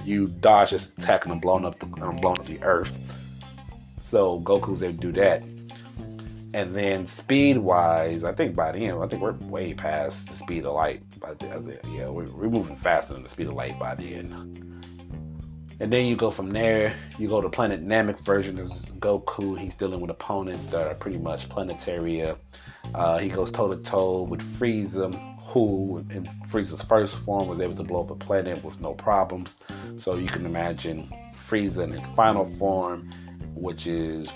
you 0.05 0.27
dodge 0.27 0.69
his 0.69 0.89
attack 0.89 1.25
and 1.25 1.33
I'm 1.33 1.39
blown 1.39 1.65
up 1.65 1.79
the 1.79 1.87
um, 2.03 2.17
blown 2.17 2.37
up 2.37 2.45
the 2.45 2.61
Earth. 2.61 2.95
So 4.03 4.39
Goku's 4.41 4.83
able 4.83 4.93
to 4.93 4.99
do 4.99 5.11
that. 5.13 5.41
And 6.53 6.75
then 6.75 7.05
speed 7.05 7.57
wise, 7.57 8.23
I 8.23 8.33
think 8.33 8.55
by 8.55 8.71
the 8.71 8.79
end, 8.79 9.01
I 9.01 9.07
think 9.07 9.21
we're 9.21 9.33
way 9.33 9.73
past 9.73 10.27
the 10.29 10.33
speed 10.33 10.65
of 10.65 10.73
light. 10.73 11.03
The, 11.21 11.79
yeah, 11.87 12.09
we're, 12.09 12.31
we're 12.31 12.49
moving 12.49 12.75
faster 12.75 13.13
than 13.13 13.23
the 13.23 13.29
speed 13.29 13.47
of 13.47 13.53
light 13.53 13.77
by 13.77 13.93
the 13.93 14.15
end. 14.15 14.33
And 15.81 15.93
then 15.93 16.07
you 16.07 16.15
go 16.15 16.29
from 16.31 16.51
there, 16.51 16.93
you 17.17 17.29
go 17.29 17.39
to 17.39 17.49
Planet 17.49 17.85
Namek 17.85 18.19
version 18.19 18.59
of 18.59 18.69
Goku. 18.99 19.57
He's 19.57 19.75
dealing 19.75 20.01
with 20.01 20.09
opponents 20.09 20.67
that 20.67 20.87
are 20.87 20.95
pretty 20.95 21.19
much 21.19 21.47
planetary. 21.47 22.33
Uh, 22.93 23.17
he 23.19 23.29
goes 23.29 23.51
toe 23.51 23.73
to 23.73 23.81
toe 23.81 24.23
with 24.23 24.41
Frieza, 24.41 25.13
who 25.41 26.03
in 26.09 26.23
Frieza's 26.47 26.83
first 26.83 27.15
form 27.15 27.47
was 27.47 27.61
able 27.61 27.75
to 27.75 27.83
blow 27.83 28.01
up 28.01 28.11
a 28.11 28.15
planet 28.15 28.63
with 28.63 28.81
no 28.81 28.93
problems. 28.93 29.61
So 29.97 30.15
you 30.15 30.27
can 30.27 30.45
imagine 30.45 31.13
Frieza 31.33 31.83
in 31.83 31.91
his 31.91 32.05
final 32.07 32.43
form, 32.43 33.09
which 33.55 33.87
is 33.87 34.29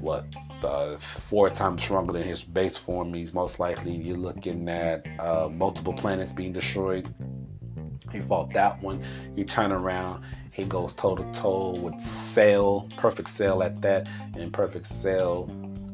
what 0.00 0.24
uh, 0.64 0.96
four 0.98 1.48
times 1.48 1.82
stronger 1.82 2.12
than 2.12 2.22
his 2.22 2.42
base 2.42 2.76
form. 2.76 3.12
He's 3.14 3.34
most 3.34 3.60
likely 3.60 3.92
you're 3.92 4.16
looking 4.16 4.68
at 4.68 5.06
uh, 5.18 5.48
multiple 5.48 5.92
planets 5.92 6.32
being 6.32 6.52
destroyed. 6.52 7.12
He 8.10 8.20
fought 8.20 8.52
that 8.52 8.82
one. 8.82 9.04
You 9.36 9.44
turn 9.44 9.72
around, 9.72 10.24
he 10.50 10.64
goes 10.64 10.92
toe 10.92 11.16
to 11.16 11.32
toe 11.32 11.70
with 11.80 12.00
Cell, 12.00 12.88
Perfect 12.96 13.28
Cell 13.28 13.62
at 13.62 13.80
that, 13.82 14.08
and 14.34 14.52
Perfect 14.52 14.86
Cell 14.86 15.50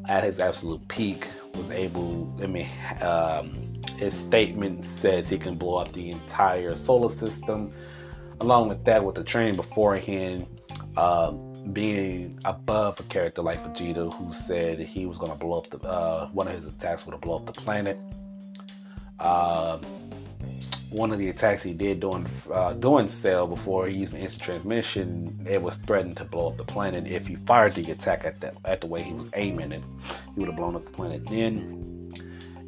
at 0.07 0.23
his 0.23 0.39
absolute 0.39 0.85
peak 0.87 1.27
was 1.55 1.69
able. 1.71 2.33
I 2.41 2.47
mean, 2.47 2.67
um, 3.01 3.53
his 3.97 4.15
statement 4.15 4.85
says 4.85 5.29
he 5.29 5.37
can 5.37 5.55
blow 5.55 5.77
up 5.77 5.93
the 5.93 6.09
entire 6.09 6.75
solar 6.75 7.09
system. 7.09 7.71
Along 8.41 8.69
with 8.69 8.83
that, 8.85 9.03
with 9.03 9.15
the 9.15 9.23
training 9.23 9.55
beforehand, 9.55 10.47
uh, 10.95 11.33
being 11.73 12.39
above 12.45 12.99
a 12.99 13.03
character 13.03 13.41
like 13.41 13.63
Vegeta, 13.63 14.13
who 14.13 14.33
said 14.33 14.79
he 14.79 15.05
was 15.05 15.17
going 15.17 15.31
to 15.31 15.37
blow 15.37 15.59
up 15.59 15.69
the 15.69 15.79
uh, 15.87 16.27
one 16.29 16.47
of 16.47 16.53
his 16.53 16.67
attacks 16.67 17.05
would 17.05 17.19
blow 17.21 17.37
up 17.37 17.45
the 17.45 17.51
planet. 17.51 17.99
Uh, 19.19 19.77
one 20.89 21.11
of 21.11 21.19
the 21.19 21.29
attacks 21.29 21.61
he 21.61 21.73
did 21.73 21.99
during 21.99 22.27
uh, 22.51 22.73
during 22.73 23.07
Cell 23.07 23.47
before 23.47 23.87
he 23.87 23.97
used 23.97 24.15
instant 24.15 24.41
transmission, 24.41 25.45
it 25.47 25.61
was 25.61 25.75
threatened 25.77 26.17
to 26.17 26.25
blow 26.25 26.49
up 26.49 26.57
the 26.57 26.63
planet 26.63 27.07
if 27.07 27.27
he 27.27 27.35
fired 27.35 27.75
the 27.75 27.91
attack 27.91 28.25
at 28.25 28.39
that 28.41 28.55
at 28.65 28.81
the 28.81 28.87
way 28.87 29.01
he 29.01 29.13
was 29.13 29.29
aiming 29.35 29.71
it. 29.71 29.83
He 30.33 30.39
would 30.39 30.47
have 30.47 30.55
blown 30.55 30.75
up 30.75 30.85
the 30.85 30.91
planet 30.91 31.25
then. 31.27 31.98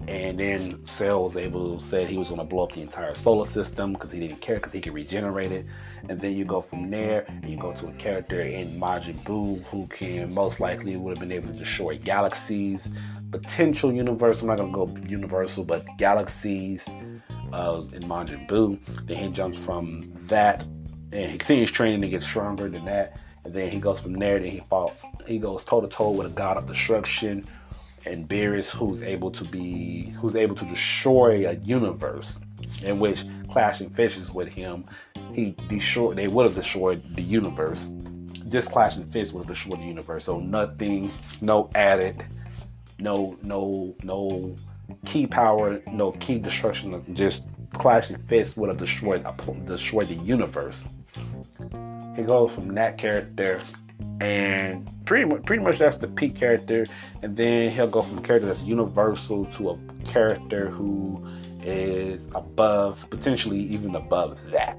And 0.07 0.39
then 0.39 0.85
Cell 0.85 1.23
was 1.23 1.37
able 1.37 1.77
to 1.77 1.83
say 1.83 2.05
he 2.05 2.17
was 2.17 2.29
going 2.29 2.39
to 2.39 2.45
blow 2.45 2.63
up 2.63 2.73
the 2.73 2.81
entire 2.81 3.13
solar 3.13 3.45
system 3.45 3.93
because 3.93 4.11
he 4.11 4.19
didn't 4.19 4.41
care 4.41 4.55
because 4.55 4.71
he 4.71 4.81
could 4.81 4.93
regenerate 4.93 5.51
it. 5.51 5.65
And 6.09 6.19
then 6.19 6.33
you 6.33 6.43
go 6.43 6.61
from 6.61 6.89
there 6.89 7.25
and 7.27 7.47
you 7.47 7.57
go 7.57 7.71
to 7.73 7.87
a 7.87 7.93
character 7.93 8.41
in 8.41 8.79
Majin 8.79 9.23
Buu 9.23 9.63
who 9.65 9.87
can 9.87 10.33
most 10.33 10.59
likely 10.59 10.95
would 10.97 11.17
have 11.17 11.19
been 11.19 11.31
able 11.31 11.53
to 11.53 11.59
destroy 11.59 11.97
galaxies, 11.97 12.93
potential 13.31 13.93
universe. 13.93 14.41
I'm 14.41 14.47
not 14.47 14.57
going 14.57 14.73
to 14.73 14.85
go 14.85 15.07
universal, 15.07 15.63
but 15.63 15.85
galaxies 15.97 16.87
uh, 17.53 17.83
in 17.93 18.03
Majin 18.03 18.47
Buu. 18.47 18.79
Then 19.05 19.17
he 19.17 19.29
jumps 19.29 19.59
from 19.59 20.11
that 20.27 20.61
and 21.11 21.31
he 21.31 21.37
continues 21.37 21.71
training 21.71 22.01
to 22.01 22.09
get 22.09 22.23
stronger 22.23 22.69
than 22.69 22.85
that. 22.85 23.21
And 23.43 23.53
then 23.53 23.69
he 23.69 23.79
goes 23.79 23.99
from 23.99 24.13
there. 24.13 24.39
Then 24.39 24.49
he 24.49 24.59
falls. 24.69 25.05
He 25.27 25.39
goes 25.39 25.63
toe 25.63 25.81
to 25.81 25.87
toe 25.87 26.11
with 26.11 26.27
a 26.27 26.29
god 26.29 26.57
of 26.57 26.67
destruction, 26.67 27.45
and 28.05 28.27
Beerus, 28.27 28.69
who's 28.69 29.03
able 29.03 29.31
to 29.31 29.43
be, 29.45 30.09
who's 30.19 30.35
able 30.35 30.55
to 30.55 30.65
destroy 30.65 31.47
a 31.47 31.53
universe 31.53 32.39
in 32.83 32.99
which 32.99 33.25
clashing 33.49 33.89
fishes 33.89 34.31
with 34.31 34.47
him. 34.47 34.85
He 35.33 35.55
destroyed. 35.69 36.17
They 36.17 36.27
would 36.27 36.45
have 36.45 36.55
destroyed 36.55 37.03
the 37.15 37.21
universe. 37.21 37.89
This 38.43 38.67
clashing 38.67 39.05
fist 39.05 39.33
would 39.33 39.41
have 39.45 39.47
destroyed 39.47 39.79
the 39.79 39.85
universe. 39.85 40.25
So 40.25 40.39
nothing, 40.39 41.11
no 41.41 41.69
added, 41.75 42.25
no, 42.99 43.37
no, 43.41 43.95
no 44.03 44.55
ki 45.05 45.27
power, 45.27 45.81
no 45.87 46.11
ki 46.13 46.39
destruction, 46.39 47.15
just 47.15 47.43
clashing 47.73 48.17
fists 48.17 48.57
would 48.57 48.69
have 48.69 48.77
destroyed 48.77 49.25
destroyed 49.65 50.09
the 50.09 50.15
universe. 50.15 50.85
He 52.15 52.23
goes 52.23 52.53
from 52.53 52.75
that 52.75 52.97
character, 52.97 53.59
and 54.19 54.87
pretty 55.05 55.25
much 55.25 55.43
pretty 55.43 55.63
much 55.63 55.79
that's 55.79 55.97
the 55.97 56.07
peak 56.07 56.35
character, 56.35 56.85
and 57.21 57.35
then 57.35 57.71
he'll 57.71 57.87
go 57.87 58.01
from 58.01 58.17
a 58.17 58.21
character 58.21 58.47
that's 58.47 58.63
universal 58.63 59.45
to 59.45 59.71
a 59.71 59.79
character 60.05 60.69
who 60.69 61.25
is 61.63 62.27
above, 62.33 63.07
potentially 63.09 63.59
even 63.59 63.95
above 63.95 64.37
that, 64.51 64.77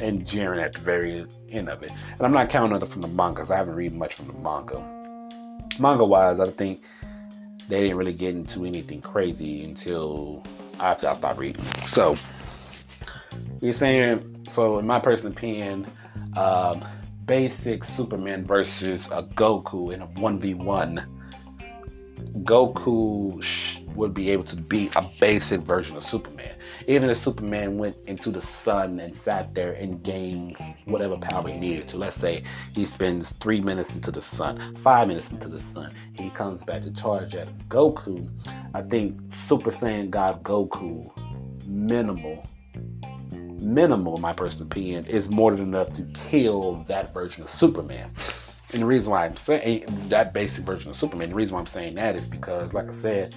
and 0.00 0.26
Jiren 0.26 0.62
at 0.62 0.74
the 0.74 0.80
very 0.80 1.26
end 1.50 1.68
of 1.68 1.82
it. 1.82 1.90
And 1.90 2.22
I'm 2.22 2.32
not 2.32 2.50
counting 2.50 2.80
it 2.80 2.88
from 2.88 3.02
the 3.02 3.08
manga 3.08 3.36
because 3.36 3.50
I 3.50 3.56
haven't 3.56 3.74
read 3.74 3.92
much 3.92 4.14
from 4.14 4.26
the 4.26 4.34
manga. 4.34 4.78
Manga 5.78 6.04
wise, 6.04 6.40
I 6.40 6.50
think 6.50 6.82
they 7.68 7.82
didn't 7.82 7.96
really 7.96 8.12
get 8.12 8.34
into 8.34 8.64
anything 8.64 9.00
crazy 9.00 9.64
until 9.64 10.42
after 10.80 11.08
I 11.08 11.12
stopped 11.14 11.38
reading. 11.38 11.64
So 11.84 12.16
you're 13.60 13.72
saying 13.72 14.44
so 14.48 14.78
in 14.78 14.86
my 14.86 15.00
personal 15.00 15.32
opinion, 15.32 15.86
um, 16.36 16.84
basic 17.26 17.84
Superman 17.84 18.44
versus 18.44 19.06
a 19.08 19.22
Goku 19.22 19.92
in 19.92 20.02
a 20.02 20.06
one 20.20 20.38
v 20.38 20.54
one. 20.54 21.02
Goku 22.42 23.42
would 23.94 24.12
be 24.12 24.30
able 24.30 24.44
to 24.44 24.56
beat 24.56 24.94
a 24.96 25.04
basic 25.20 25.60
version 25.60 25.96
of 25.96 26.02
Superman. 26.02 26.50
Even 26.88 27.08
if 27.08 27.18
Superman 27.18 27.78
went 27.78 27.96
into 28.06 28.30
the 28.30 28.40
sun 28.40 28.98
and 28.98 29.14
sat 29.14 29.54
there 29.54 29.72
and 29.72 30.02
gained 30.02 30.56
whatever 30.86 31.16
power 31.16 31.48
he 31.48 31.56
needed 31.56 31.88
to, 31.88 31.96
let's 31.96 32.16
say 32.16 32.42
he 32.74 32.84
spends 32.84 33.32
three 33.32 33.60
minutes 33.60 33.92
into 33.92 34.10
the 34.10 34.20
sun, 34.20 34.74
five 34.76 35.08
minutes 35.08 35.30
into 35.30 35.48
the 35.48 35.58
sun, 35.58 35.92
he 36.14 36.30
comes 36.30 36.64
back 36.64 36.82
to 36.82 36.92
charge 36.92 37.34
at 37.34 37.48
Goku. 37.68 38.28
I 38.74 38.82
think 38.82 39.16
Super 39.28 39.70
Saiyan 39.70 40.10
God 40.10 40.42
Goku, 40.42 41.10
minimal, 41.66 42.44
minimal, 43.64 44.16
in 44.16 44.22
my 44.22 44.32
personal 44.32 44.66
opinion, 44.66 45.06
is 45.06 45.30
more 45.30 45.50
than 45.50 45.60
enough 45.60 45.92
to 45.94 46.02
kill 46.14 46.84
that 46.86 47.12
version 47.12 47.42
of 47.42 47.48
Superman. 47.48 48.10
And 48.72 48.82
the 48.82 48.86
reason 48.86 49.12
why 49.12 49.24
I'm 49.24 49.36
saying 49.36 49.84
eh, 49.84 49.86
that 50.08 50.32
basic 50.32 50.64
version 50.64 50.90
of 50.90 50.96
Superman, 50.96 51.30
the 51.30 51.34
reason 51.34 51.54
why 51.54 51.60
I'm 51.60 51.66
saying 51.66 51.94
that 51.94 52.16
is 52.16 52.28
because, 52.28 52.74
like 52.74 52.88
I 52.88 52.92
said, 52.92 53.34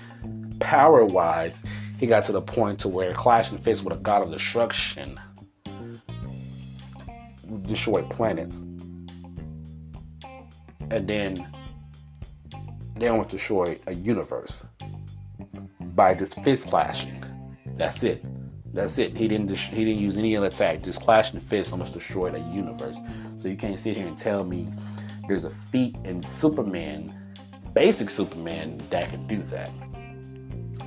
power 0.60 1.06
wise, 1.06 1.64
he 2.00 2.08
got 2.08 2.26
to 2.26 2.32
the 2.32 2.42
point 2.42 2.80
to 2.82 2.90
where 2.90 3.14
clashing 3.14 3.58
fists 3.58 3.84
with 3.84 3.98
a 3.98 4.02
god 4.02 4.24
of 4.24 4.32
destruction 4.32 5.20
destroyed 7.64 8.10
planets. 8.10 8.64
And 10.90 11.08
then 11.08 11.48
they 12.96 13.08
almost 13.08 13.30
destroyed 13.30 13.80
a 13.88 13.94
universe 13.94 14.66
by 15.80 16.14
just 16.14 16.36
fist 16.44 16.70
clashing. 16.70 17.24
That's 17.76 18.04
it. 18.04 18.24
That's 18.78 19.00
it. 19.00 19.18
He 19.18 19.28
didn't. 19.28 19.50
He 19.58 19.84
didn't 19.84 20.00
use 20.00 20.20
any 20.20 20.38
other 20.38 20.46
attack. 20.46 20.84
Just 20.84 21.02
clashing 21.02 21.40
fists 21.40 21.74
almost 21.74 21.96
destroyed 21.96 22.36
a 22.36 22.40
universe. 22.54 23.00
So 23.38 23.48
you 23.48 23.58
can't 23.58 23.80
sit 23.80 23.98
here 23.98 24.06
and 24.06 24.16
tell 24.16 24.44
me 24.44 24.72
there's 25.28 25.46
a 25.46 25.50
feat 25.50 25.98
in 26.04 26.22
Superman, 26.22 27.12
basic 27.74 28.12
Superman, 28.12 28.80
that 28.92 29.10
can 29.10 29.26
do 29.26 29.42
that. 29.42 29.72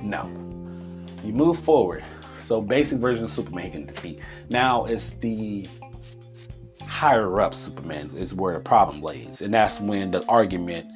No. 0.01 0.23
You 1.21 1.33
move 1.33 1.59
forward. 1.59 2.05
So 2.39 2.61
basic 2.61 2.99
version 2.99 3.25
of 3.25 3.29
Superman 3.29 3.71
can 3.71 3.85
defeat. 3.87 4.21
Now 4.49 4.85
it's 4.85 5.15
the 5.15 5.67
higher 6.87 7.41
up 7.41 7.51
Supermans 7.51 8.15
is 8.15 8.33
where 8.33 8.53
the 8.53 8.61
problem 8.61 9.01
lays. 9.01 9.41
And 9.41 9.53
that's 9.53 9.81
when 9.81 10.11
the 10.11 10.25
argument 10.27 10.87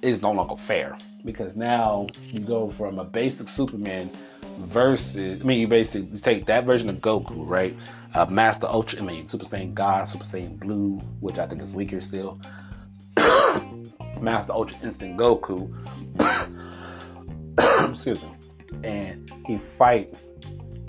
is 0.00 0.22
no 0.22 0.32
longer 0.32 0.56
fair. 0.56 0.96
Because 1.22 1.54
now 1.54 2.06
you 2.28 2.40
go 2.40 2.70
from 2.70 2.98
a 2.98 3.04
basic 3.04 3.46
Superman 3.46 4.10
versus 4.58 5.40
I 5.40 5.44
mean 5.44 5.60
you 5.60 5.68
basically 5.68 6.18
take 6.18 6.46
that 6.46 6.64
version 6.64 6.88
of 6.88 6.96
Goku, 6.96 7.48
right? 7.48 7.74
Uh, 8.14 8.26
Master 8.26 8.66
Ultra 8.66 9.00
I 9.00 9.02
mean 9.02 9.26
Super 9.26 9.44
Saiyan 9.44 9.74
God, 9.74 10.04
Super 10.04 10.24
Saiyan 10.24 10.58
Blue, 10.58 10.98
which 11.20 11.38
I 11.38 11.46
think 11.46 11.62
is 11.62 11.74
weaker 11.74 12.00
still. 12.00 12.40
Master 14.20 14.52
Ultra 14.52 14.78
Instinct 14.82 15.18
Goku. 15.20 15.70
Excuse 17.90 18.20
me 18.20 18.28
and 18.84 19.30
he 19.46 19.56
fights 19.56 20.34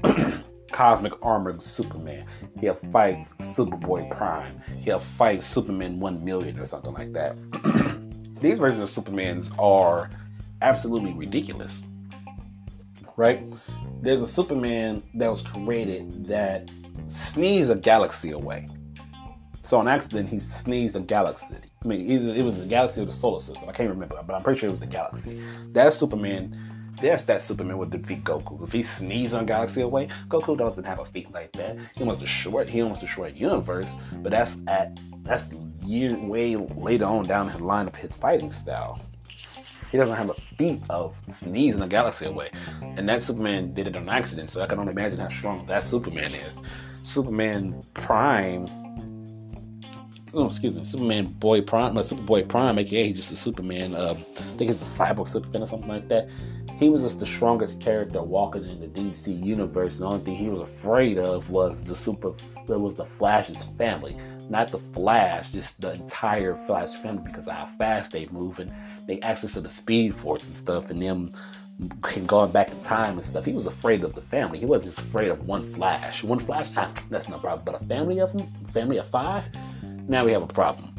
Cosmic 0.71 1.13
Armored 1.21 1.61
Superman. 1.61 2.25
He'll 2.59 2.73
fight 2.73 3.27
Superboy 3.39 4.09
Prime. 4.09 4.61
He'll 4.83 4.99
fight 4.99 5.43
Superman 5.43 5.99
1 5.99 6.23
million 6.23 6.59
or 6.59 6.65
something 6.65 6.93
like 6.93 7.13
that. 7.13 7.35
These 8.39 8.59
versions 8.59 8.97
of 8.97 9.03
Supermans 9.05 9.57
are 9.59 10.09
absolutely 10.61 11.13
ridiculous. 11.13 11.85
Right? 13.21 13.41
there's 14.01 14.21
a 14.21 14.27
Superman 14.27 15.03
that 15.13 15.29
was 15.29 15.43
created 15.43 16.25
that 16.25 16.69
sneezed 17.07 17.71
a 17.71 17.75
galaxy 17.75 18.31
away. 18.31 18.67
So 19.63 19.77
on 19.77 19.87
accident, 19.87 20.27
he 20.27 20.39
sneezed 20.39 20.95
a 20.95 20.99
galaxy. 20.99 21.57
I 21.83 21.87
mean, 21.87 22.09
it 22.09 22.43
was 22.43 22.57
the 22.57 22.65
galaxy 22.65 23.01
or 23.01 23.05
the 23.05 23.11
solar 23.11 23.39
system. 23.39 23.69
I 23.69 23.71
can't 23.71 23.89
remember, 23.89 24.21
but 24.25 24.33
I'm 24.33 24.41
pretty 24.41 24.59
sure 24.59 24.67
it 24.67 24.71
was 24.71 24.81
the 24.81 24.87
galaxy. 24.87 25.41
That 25.71 25.93
Superman, 25.93 26.57
that's 26.99 27.23
that 27.25 27.41
Superman 27.41 27.77
would 27.77 27.91
defeat 27.91 28.23
Goku. 28.23 28.61
If 28.63 28.73
he 28.73 28.83
sneezed 28.83 29.33
on 29.33 29.45
galaxy 29.45 29.81
away, 29.81 30.07
Goku 30.27 30.57
doesn't 30.57 30.83
have 30.83 30.99
a 30.99 31.05
feat 31.05 31.31
like 31.31 31.51
that. 31.53 31.77
He 31.95 32.03
wants 32.03 32.19
to 32.21 32.27
short. 32.27 32.67
He 32.67 32.81
wants 32.81 32.99
to 32.99 33.07
short 33.07 33.33
universe, 33.35 33.95
but 34.15 34.31
that's 34.31 34.57
at 34.67 34.99
that's 35.23 35.51
year 35.85 36.17
way 36.17 36.55
later 36.55 37.05
on 37.05 37.25
down 37.27 37.47
the 37.47 37.59
line 37.59 37.87
of 37.87 37.95
his 37.95 38.15
fighting 38.15 38.51
style. 38.51 38.99
He 39.91 39.97
doesn't 39.97 40.15
have 40.15 40.29
a 40.29 40.33
feat 40.33 40.81
of 40.89 41.13
sneezing 41.23 41.81
a 41.81 41.87
galaxy 41.87 42.25
away. 42.25 42.49
And 42.81 43.07
that 43.09 43.23
Superman 43.23 43.73
did 43.73 43.87
it 43.87 43.95
on 43.97 44.07
accident, 44.07 44.49
so 44.49 44.61
I 44.61 44.67
can 44.67 44.79
only 44.79 44.93
imagine 44.93 45.19
how 45.19 45.27
strong 45.27 45.65
that 45.65 45.83
Superman 45.83 46.31
is. 46.33 46.59
Superman 47.03 47.83
Prime 47.93 48.67
oh, 50.33 50.45
excuse 50.45 50.73
me, 50.73 50.83
Superman 50.83 51.25
Boy 51.25 51.61
Prime, 51.61 51.97
uh, 51.97 52.01
Superboy 52.01 52.47
Prime, 52.47 52.77
aka 52.79 53.05
he's 53.05 53.15
just 53.15 53.31
a 53.31 53.35
Superman. 53.35 53.95
Um, 53.95 54.25
I 54.37 54.41
think 54.57 54.61
he's 54.61 54.81
a 54.81 54.85
cyborg 54.85 55.27
Superman 55.27 55.63
or 55.63 55.65
something 55.65 55.89
like 55.89 56.07
that. 56.09 56.29
He 56.77 56.89
was 56.89 57.03
just 57.03 57.19
the 57.19 57.25
strongest 57.25 57.79
character 57.79 58.23
walking 58.23 58.65
in 58.65 58.79
the 58.79 58.87
DC 58.87 59.27
universe. 59.43 59.99
And 59.99 60.07
the 60.07 60.11
only 60.13 60.25
thing 60.25 60.35
he 60.35 60.49
was 60.49 60.61
afraid 60.61 61.19
of 61.19 61.49
was 61.49 61.87
the 61.87 61.95
super, 61.95 62.33
It 62.67 62.79
was 62.79 62.95
the 62.95 63.05
Flash's 63.05 63.63
family, 63.63 64.17
not 64.49 64.71
the 64.71 64.79
Flash, 64.79 65.51
just 65.51 65.79
the 65.81 65.93
entire 65.93 66.55
Flash 66.55 66.95
family 66.95 67.23
because 67.25 67.47
of 67.47 67.53
how 67.53 67.65
fast 67.65 68.11
they 68.11 68.25
move 68.27 68.59
access 69.21 69.53
to 69.53 69.61
the 69.61 69.69
Speed 69.69 70.13
Force 70.13 70.47
and 70.47 70.55
stuff, 70.55 70.91
and 70.91 71.01
them 71.01 71.31
going 72.27 72.51
back 72.51 72.69
in 72.69 72.79
time 72.81 73.13
and 73.13 73.23
stuff. 73.23 73.45
He 73.45 73.53
was 73.53 73.67
afraid 73.67 74.03
of 74.03 74.13
the 74.13 74.21
family. 74.21 74.59
He 74.59 74.65
wasn't 74.65 74.89
just 74.89 74.99
afraid 74.99 75.29
of 75.29 75.47
one 75.47 75.73
Flash. 75.73 76.23
One 76.23 76.39
Flash, 76.39 76.69
ah, 76.77 76.91
that's 77.09 77.27
no 77.27 77.39
problem. 77.39 77.63
But 77.65 77.81
a 77.81 77.85
family 77.85 78.19
of 78.19 78.33
them, 78.33 78.47
family 78.67 78.97
of 78.97 79.07
five, 79.07 79.49
now 80.07 80.25
we 80.25 80.31
have 80.31 80.43
a 80.43 80.47
problem. 80.47 80.93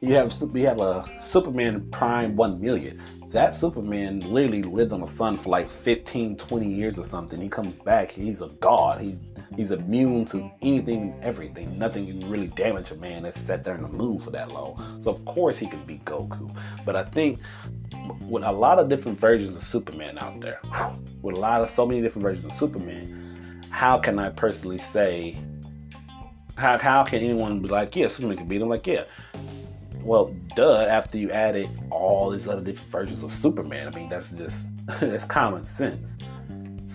You 0.00 0.14
have 0.14 0.40
we 0.52 0.62
have 0.62 0.80
a 0.80 1.04
Superman 1.20 1.88
Prime 1.90 2.34
1 2.34 2.60
million. 2.60 3.00
That 3.30 3.54
Superman 3.54 4.20
literally 4.20 4.62
lived 4.62 4.92
on 4.92 5.00
the 5.00 5.06
sun 5.06 5.38
for 5.38 5.48
like 5.48 5.70
15, 5.70 6.36
20 6.36 6.66
years 6.66 6.98
or 6.98 7.04
something. 7.04 7.40
He 7.40 7.48
comes 7.48 7.78
back, 7.78 8.10
he's 8.10 8.42
a 8.42 8.48
god. 8.48 9.00
He's 9.00 9.20
he's 9.56 9.70
immune 9.70 10.24
to 10.26 10.50
anything 10.62 11.12
and 11.12 11.24
everything. 11.24 11.78
Nothing 11.78 12.06
can 12.06 12.28
really 12.30 12.48
damage 12.48 12.90
a 12.90 12.96
man 12.96 13.22
that's 13.22 13.40
sat 13.40 13.64
there 13.64 13.74
in 13.74 13.82
the 13.82 13.88
moon 13.88 14.18
for 14.18 14.30
that 14.30 14.52
long. 14.52 15.00
So 15.00 15.10
of 15.10 15.24
course 15.24 15.58
he 15.58 15.66
can 15.66 15.84
beat 15.84 16.04
Goku. 16.04 16.54
But 16.84 16.96
I 16.96 17.04
think 17.04 17.38
with 18.28 18.42
a 18.42 18.52
lot 18.52 18.78
of 18.78 18.88
different 18.88 19.18
versions 19.18 19.56
of 19.56 19.62
Superman 19.62 20.18
out 20.18 20.40
there, 20.40 20.60
with 21.22 21.36
a 21.36 21.40
lot 21.40 21.60
of 21.60 21.70
so 21.70 21.86
many 21.86 22.00
different 22.00 22.22
versions 22.22 22.46
of 22.46 22.52
Superman, 22.52 23.62
how 23.70 23.98
can 23.98 24.18
I 24.18 24.30
personally 24.30 24.78
say 24.78 25.36
how, 26.56 26.78
how 26.78 27.04
can 27.04 27.22
anyone 27.22 27.60
be 27.60 27.68
like, 27.68 27.96
yeah, 27.96 28.08
Superman 28.08 28.36
can 28.36 28.48
beat 28.48 28.60
him? 28.60 28.68
Like, 28.68 28.86
yeah. 28.86 29.04
Well, 30.02 30.34
duh, 30.54 30.86
after 30.86 31.16
you 31.16 31.30
added 31.30 31.68
all 31.90 32.30
these 32.30 32.48
other 32.48 32.60
different 32.60 32.90
versions 32.90 33.22
of 33.22 33.32
Superman, 33.32 33.88
I 33.88 33.96
mean, 33.96 34.08
that's 34.08 34.32
just, 34.32 34.68
that's 35.00 35.24
common 35.24 35.64
sense. 35.64 36.16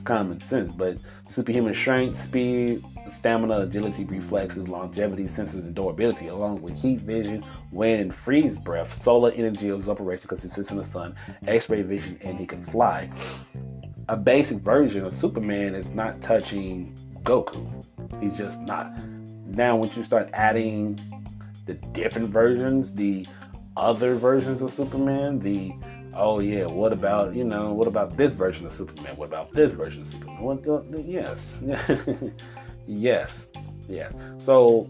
Common 0.07 0.39
sense. 0.39 0.71
But 0.71 0.99
superhuman 1.27 1.73
strength, 1.73 2.15
speed, 2.15 2.81
stamina, 3.09 3.59
agility, 3.59 4.05
reflexes, 4.05 4.69
longevity, 4.69 5.27
senses, 5.27 5.65
and 5.65 5.75
durability, 5.75 6.29
along 6.29 6.61
with 6.61 6.81
heat 6.81 6.99
vision, 6.99 7.43
wind, 7.73 7.99
and 7.99 8.15
freeze 8.15 8.57
breath, 8.57 8.93
solar 8.93 9.31
energy 9.31 9.67
his 9.67 9.83
because 9.83 10.41
he 10.41 10.47
sits 10.47 10.71
in 10.71 10.77
the 10.77 10.83
sun, 10.85 11.13
x 11.45 11.69
ray 11.69 11.81
vision, 11.81 12.17
and 12.21 12.39
he 12.39 12.45
can 12.45 12.63
fly. 12.63 13.09
A 14.07 14.15
basic 14.15 14.59
version 14.59 15.05
of 15.05 15.11
Superman 15.11 15.75
is 15.75 15.89
not 15.89 16.21
touching 16.21 16.97
Goku. 17.23 17.67
He's 18.21 18.37
just 18.37 18.61
not. 18.61 18.97
Now, 19.45 19.75
once 19.75 19.97
you 19.97 20.03
start 20.03 20.29
adding 20.31 20.97
the 21.65 21.73
different 21.73 22.29
versions, 22.29 22.95
the 22.95 23.27
other 23.75 24.15
versions 24.15 24.61
of 24.61 24.71
Superman, 24.71 25.39
the 25.39 25.73
oh 26.17 26.39
yeah, 26.39 26.65
what 26.65 26.93
about 26.93 27.35
you 27.35 27.43
know 27.43 27.73
what 27.73 27.87
about 27.87 28.17
this 28.17 28.33
version 28.33 28.65
of 28.65 28.71
Superman? 28.71 29.15
What 29.15 29.27
about 29.27 29.51
this 29.53 29.73
version 29.73 30.01
of 30.01 30.07
Superman? 30.07 30.41
What, 30.41 30.67
uh, 30.67 30.81
yes, 30.97 31.61
yes, 32.87 33.51
yes. 33.87 34.13
So, 34.37 34.89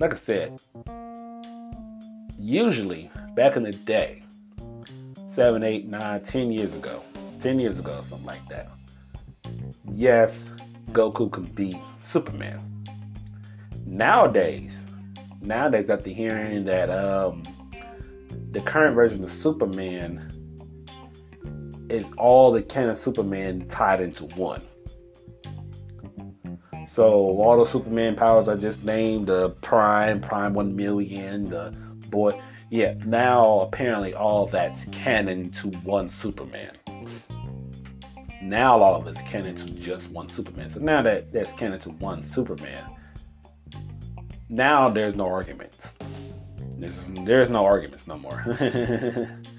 like 0.00 0.12
I 0.12 0.16
said, 0.16 0.60
usually 2.38 3.10
back 3.34 3.56
in 3.56 3.62
the 3.62 3.72
day, 3.72 4.22
seven, 5.26 5.62
eight, 5.62 5.86
nine, 5.86 6.22
ten 6.22 6.50
years 6.50 6.74
ago, 6.74 7.02
ten 7.38 7.58
years 7.58 7.78
ago, 7.78 8.00
something 8.00 8.26
like 8.26 8.46
that. 8.48 8.68
Yes, 9.92 10.50
Goku 10.92 11.30
can 11.30 11.44
beat 11.44 11.76
Superman 11.98 12.74
Nowadays, 13.86 14.86
nowadays 15.40 15.90
after 15.90 16.10
hearing 16.10 16.64
that 16.64 16.90
um, 16.90 17.42
the 18.50 18.60
current 18.60 18.94
version 18.94 19.22
of 19.22 19.30
Superman 19.30 20.32
is 21.88 22.10
all 22.16 22.52
the 22.52 22.62
canon 22.62 22.96
Superman 22.96 23.68
tied 23.68 24.00
into 24.00 24.24
one. 24.36 24.62
So 26.86 27.12
all 27.12 27.58
the 27.58 27.64
Superman 27.64 28.14
powers 28.14 28.48
I 28.48 28.56
just 28.56 28.84
named, 28.84 29.28
the 29.28 29.50
Prime, 29.62 30.20
Prime 30.20 30.54
One 30.54 30.76
Million, 30.76 31.48
the 31.48 31.74
boy, 32.08 32.40
yeah. 32.70 32.94
Now 33.04 33.60
apparently 33.60 34.14
all 34.14 34.46
that's 34.46 34.86
canon 34.86 35.50
to 35.52 35.68
one 35.78 36.08
Superman. 36.08 36.76
Now 38.42 38.82
all 38.82 38.96
of 38.96 39.06
it's 39.06 39.22
canon 39.22 39.56
to 39.56 39.70
just 39.70 40.10
one 40.10 40.28
Superman. 40.28 40.68
So 40.68 40.80
now 40.80 41.00
that 41.02 41.32
that's 41.32 41.52
canon 41.52 41.78
to 41.80 41.90
one 41.90 42.22
Superman, 42.24 42.84
now 44.48 44.88
there's 44.88 45.14
no 45.14 45.26
arguments. 45.26 45.98
There's 46.76 47.10
there's 47.24 47.48
no 47.48 47.64
arguments 47.64 48.06
no 48.06 48.18
more. 48.18 48.44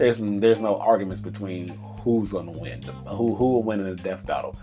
there's 0.00 0.16
there's 0.18 0.62
no 0.62 0.78
arguments 0.78 1.20
between 1.20 1.68
who's 2.02 2.32
gonna 2.32 2.52
win, 2.52 2.82
who 2.82 3.34
who 3.34 3.52
will 3.52 3.62
win 3.62 3.80
in 3.80 3.94
the 3.94 4.02
death 4.02 4.24
battle. 4.24 4.56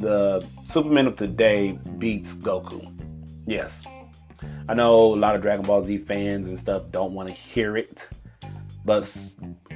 The 0.00 0.44
Superman 0.64 1.06
of 1.06 1.16
today 1.16 1.78
beats 1.98 2.34
Goku. 2.34 2.80
Yes, 3.46 3.86
I 4.68 4.74
know 4.74 5.14
a 5.14 5.16
lot 5.16 5.36
of 5.36 5.42
Dragon 5.42 5.66
Ball 5.66 5.82
Z 5.82 5.98
fans 5.98 6.48
and 6.48 6.58
stuff 6.58 6.90
don't 6.90 7.12
want 7.12 7.28
to 7.28 7.34
hear 7.34 7.76
it, 7.76 8.08
but 8.86 9.04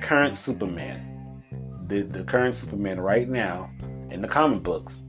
current 0.00 0.38
Superman, 0.38 1.44
the 1.86 2.00
the 2.00 2.24
current 2.24 2.54
Superman 2.54 2.98
right 2.98 3.28
now 3.28 3.70
in 4.10 4.22
the 4.22 4.28
comic 4.28 4.62
books, 4.62 5.02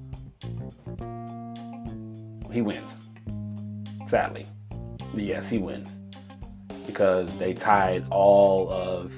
he 2.52 2.62
wins. 2.62 3.00
Sadly, 4.06 4.46
yes, 5.16 5.50
he 5.50 5.58
wins 5.58 6.02
because 6.92 7.38
they 7.38 7.54
tied 7.54 8.06
all 8.12 8.70
of. 8.72 9.14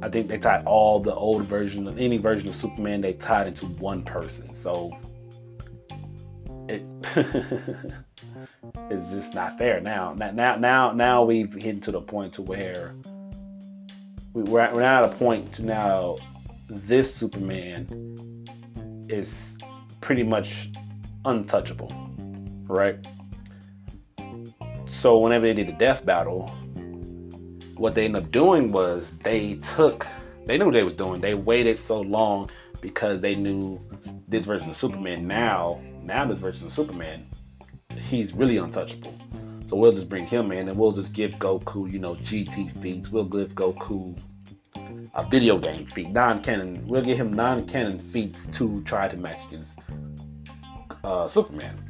I 0.00 0.08
think 0.08 0.28
they 0.28 0.38
tied 0.38 0.64
all 0.64 1.00
the 1.00 1.14
old 1.14 1.46
version 1.46 1.88
of 1.88 1.98
any 1.98 2.18
version 2.18 2.48
of 2.48 2.54
Superman. 2.54 3.00
They 3.00 3.14
tied 3.14 3.48
into 3.48 3.66
one 3.66 4.02
person, 4.04 4.54
so 4.54 4.96
it 6.68 6.84
it's 8.90 9.10
just 9.10 9.34
not 9.34 9.58
fair 9.58 9.80
now. 9.80 10.14
Now, 10.14 10.56
now, 10.56 10.92
now 10.92 11.24
we've 11.24 11.52
hit 11.52 11.82
to 11.82 11.90
the 11.90 12.00
point 12.00 12.34
to 12.34 12.42
where 12.42 12.94
we're 14.32 14.60
at, 14.60 14.72
we're 14.72 14.82
now 14.82 15.04
at 15.04 15.12
a 15.12 15.16
point 15.16 15.52
to 15.54 15.64
now 15.64 16.16
this 16.68 17.12
Superman 17.12 17.86
is 19.08 19.58
pretty 20.00 20.22
much 20.22 20.70
untouchable, 21.24 21.92
right? 22.68 23.04
So 24.98 25.16
whenever 25.18 25.46
they 25.46 25.52
did 25.52 25.68
the 25.68 25.78
death 25.78 26.04
battle, 26.04 26.48
what 27.76 27.94
they 27.94 28.06
ended 28.06 28.24
up 28.24 28.32
doing 28.32 28.72
was 28.72 29.16
they 29.18 29.54
took 29.56 30.04
they 30.46 30.58
knew 30.58 30.64
what 30.64 30.74
they 30.74 30.82
was 30.82 30.94
doing. 30.94 31.20
They 31.20 31.34
waited 31.34 31.78
so 31.78 32.00
long 32.00 32.50
because 32.80 33.20
they 33.20 33.36
knew 33.36 33.80
this 34.26 34.44
version 34.44 34.70
of 34.70 34.76
Superman 34.76 35.24
now, 35.24 35.80
now 36.02 36.24
this 36.24 36.40
version 36.40 36.66
of 36.66 36.72
Superman, 36.72 37.26
he's 38.08 38.32
really 38.32 38.56
untouchable. 38.56 39.14
So 39.68 39.76
we'll 39.76 39.92
just 39.92 40.08
bring 40.08 40.26
him 40.26 40.50
in 40.50 40.68
and 40.68 40.76
we'll 40.76 40.90
just 40.90 41.12
give 41.12 41.34
Goku, 41.34 41.88
you 41.92 42.00
know, 42.00 42.14
GT 42.14 42.72
feats. 42.82 43.10
We'll 43.10 43.24
give 43.24 43.54
Goku 43.54 44.18
a 45.14 45.24
video 45.28 45.58
game 45.58 45.86
feat, 45.86 46.10
non-canon. 46.10 46.88
We'll 46.88 47.02
give 47.02 47.18
him 47.18 47.32
non-canon 47.32 48.00
feats 48.00 48.46
to 48.46 48.82
try 48.82 49.06
to 49.06 49.16
match 49.16 49.46
against 49.46 49.78
uh, 51.04 51.28
Superman 51.28 51.87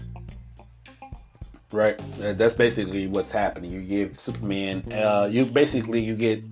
right? 1.72 2.00
That's 2.18 2.54
basically 2.54 3.06
what's 3.06 3.30
happening. 3.30 3.70
You 3.70 3.82
give 3.82 4.18
Superman, 4.18 4.90
uh, 4.92 5.28
you 5.30 5.44
basically 5.44 6.00
you 6.00 6.16
get. 6.16 6.42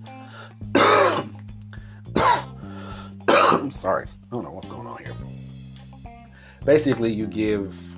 I'm 3.27 3.71
sorry, 3.71 4.05
I 4.05 4.27
don't 4.31 4.43
know 4.43 4.51
what's 4.51 4.67
going 4.67 4.87
on 4.87 4.97
here. 5.03 5.15
Basically, 6.65 7.11
you 7.11 7.27
give. 7.27 7.95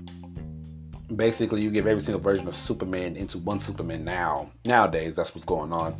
Basically, 1.15 1.61
you 1.61 1.71
give 1.71 1.87
every 1.87 2.01
single 2.01 2.21
version 2.21 2.47
of 2.47 2.55
Superman 2.55 3.15
into 3.17 3.39
one 3.39 3.59
Superman 3.59 4.03
now. 4.03 4.51
Nowadays, 4.63 5.15
that's 5.15 5.33
what's 5.33 5.45
going 5.45 5.73
on. 5.73 5.95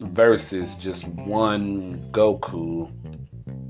Versus 0.00 0.74
just 0.74 1.06
one 1.06 2.10
Goku 2.10 2.90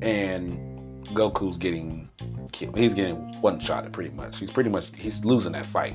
and 0.01 0.75
Goku's 1.09 1.59
getting 1.59 2.09
killed. 2.53 2.79
He's 2.79 2.95
getting 2.95 3.17
one 3.43 3.61
shot 3.61 3.91
pretty 3.93 4.11
much. 4.11 4.39
He's 4.39 4.51
pretty 4.51 4.71
much 4.71 4.91
he's 4.97 5.25
losing 5.25 5.53
that 5.53 5.67
fight. 5.67 5.95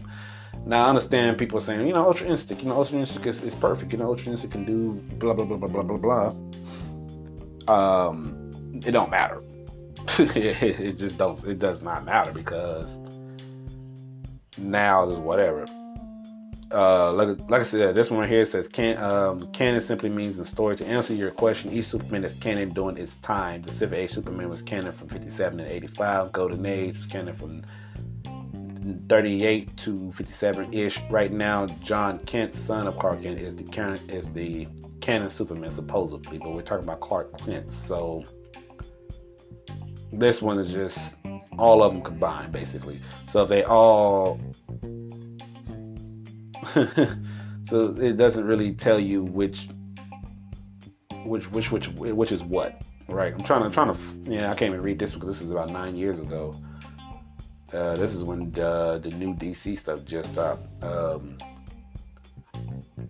Now 0.69 0.85
I 0.85 0.89
understand 0.89 1.39
people 1.39 1.59
saying, 1.59 1.87
you 1.87 1.93
know, 1.93 2.05
Ultra 2.05 2.27
Instinct, 2.27 2.61
you 2.61 2.69
know, 2.69 2.75
Ultra 2.75 2.99
Instinct 2.99 3.25
is, 3.25 3.43
is 3.43 3.55
perfect. 3.55 3.91
You 3.91 3.97
know, 3.97 4.05
Ultra 4.05 4.29
Instinct 4.29 4.53
can 4.53 4.65
do 4.65 5.01
blah 5.15 5.33
blah 5.33 5.43
blah 5.43 5.57
blah 5.57 5.67
blah 5.67 5.81
blah 5.81 5.97
blah. 5.97 6.35
Um, 8.07 8.51
it 8.85 8.91
don't 8.91 9.09
matter. 9.09 9.41
it 10.19 10.93
just 10.93 11.17
don't. 11.17 11.43
It 11.43 11.57
does 11.57 11.81
not 11.81 12.05
matter 12.05 12.31
because 12.31 12.99
now 14.59 15.09
is 15.09 15.17
whatever. 15.17 15.65
Uh, 16.71 17.13
like, 17.13 17.49
like 17.49 17.61
I 17.61 17.63
said, 17.63 17.95
this 17.95 18.11
one 18.11 18.19
right 18.19 18.29
here 18.29 18.45
says 18.45 18.67
can 18.67 18.95
um, 18.99 19.51
canon 19.53 19.81
simply 19.81 20.09
means 20.09 20.37
in 20.37 20.45
story. 20.45 20.75
To 20.75 20.85
answer 20.85 21.15
your 21.15 21.31
question, 21.31 21.73
each 21.73 21.85
Superman 21.85 22.23
is 22.23 22.35
canon 22.35 22.73
during 22.73 22.97
its 22.97 23.15
time. 23.17 23.63
The 23.63 23.71
Silver 23.71 23.95
Age 23.95 24.11
Superman 24.11 24.49
was 24.49 24.61
canon 24.61 24.91
from 24.91 25.07
57 25.07 25.59
and 25.59 25.67
85. 25.67 26.31
Golden 26.31 26.63
Age 26.67 26.95
was 26.95 27.07
canon 27.07 27.35
from 27.35 27.63
38 29.07 29.75
to 29.77 30.11
57 30.11 30.73
ish. 30.73 30.99
Right 31.09 31.31
now, 31.31 31.65
Jon 31.83 32.19
Kent, 32.19 32.55
son 32.55 32.87
of 32.87 32.97
Clark 32.97 33.23
Kent, 33.23 33.39
is 33.39 33.55
the 33.55 33.63
canon 33.63 34.09
is 34.09 34.31
the 34.31 34.67
canon 35.01 35.29
Superman 35.29 35.71
supposedly, 35.71 36.37
but 36.37 36.53
we're 36.53 36.61
talking 36.61 36.83
about 36.83 37.01
Clark 37.01 37.37
Kent. 37.45 37.71
So 37.71 38.23
this 40.11 40.41
one 40.41 40.59
is 40.59 40.71
just 40.71 41.17
all 41.57 41.83
of 41.83 41.93
them 41.93 42.01
combined, 42.01 42.51
basically. 42.51 42.99
So 43.27 43.45
they 43.45 43.63
all 43.63 44.39
so 46.73 47.95
it 47.99 48.17
doesn't 48.17 48.45
really 48.45 48.73
tell 48.73 48.99
you 48.99 49.23
which 49.23 49.69
which 51.25 51.51
which 51.51 51.71
which 51.71 51.87
which 51.89 52.31
is 52.31 52.43
what 52.43 52.81
right 53.07 53.33
i'm 53.33 53.43
trying 53.43 53.63
to 53.63 53.69
trying 53.69 53.93
to 53.93 53.99
yeah 54.29 54.51
i 54.51 54.53
can't 54.53 54.69
even 54.73 54.81
read 54.81 54.99
this 54.99 55.13
because 55.13 55.27
this 55.27 55.41
is 55.41 55.51
about 55.51 55.69
nine 55.69 55.95
years 55.95 56.19
ago 56.19 56.55
uh, 57.73 57.95
this 57.95 58.15
is 58.15 58.23
when 58.23 58.51
the, 58.51 58.99
the 59.03 59.09
new 59.11 59.33
dc 59.35 59.77
stuff 59.77 60.03
just 60.05 60.31
stopped 60.33 60.61
um, 60.83 61.37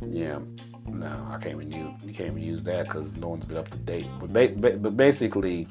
yeah 0.08 0.40
no 0.88 1.28
i 1.32 1.38
can't 1.38 1.56
even 1.56 1.72
use 1.72 1.92
you 2.04 2.14
can't 2.14 2.32
even 2.32 2.42
use 2.42 2.64
that 2.64 2.86
because 2.86 3.16
no 3.16 3.30
one's 3.30 3.46
been 3.46 3.58
up 3.58 3.70
to 3.70 3.78
date 3.80 4.08
but, 4.20 4.34
ba- 4.34 4.78
but 4.78 4.98
basically 4.98 5.68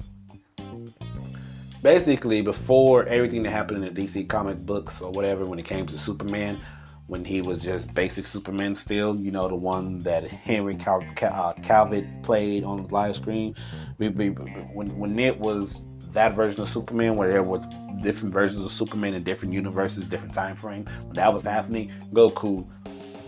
basically 1.83 2.43
before 2.43 3.05
everything 3.07 3.43
that 3.43 3.51
happened 3.51 3.85
in 3.85 3.95
the 3.95 4.03
dc 4.03 4.29
comic 4.29 4.59
books 4.59 5.01
or 5.01 5.11
whatever 5.13 5.45
when 5.45 5.59
it 5.59 5.65
came 5.65 5.87
to 5.87 5.99
superman 5.99 6.61
when 7.09 7.25
he 7.25 7.41
was 7.41 7.59
just 7.59 7.93
basic 7.95 8.27
Superman 8.27 8.75
still, 8.75 9.17
you 9.17 9.31
know, 9.31 9.49
the 9.49 9.57
one 9.57 9.99
that 10.01 10.25
Henry 10.29 10.77
Cal- 10.77 11.01
Cal- 11.17 11.33
uh, 11.33 11.55
Cavill 11.55 12.23
played 12.23 12.65
on 12.65 12.83
the 12.87 12.95
live 12.95 13.17
screen. 13.17 13.55
When, 13.97 14.99
when 14.99 15.19
it 15.19 15.41
was 15.41 15.83
that 16.13 16.35
version 16.35 16.61
of 16.61 16.69
Superman, 16.69 17.17
where 17.17 17.33
there 17.33 17.43
was 17.43 17.67
different 18.01 18.33
versions 18.33 18.65
of 18.65 18.73
Superman 18.73 19.15
in 19.15 19.23
different 19.23 19.55
universes, 19.55 20.09
different 20.09 20.35
time 20.35 20.57
frame, 20.57 20.85
when 21.05 21.15
that 21.15 21.33
was 21.33 21.43
happening, 21.43 21.93
Goku 22.13 22.67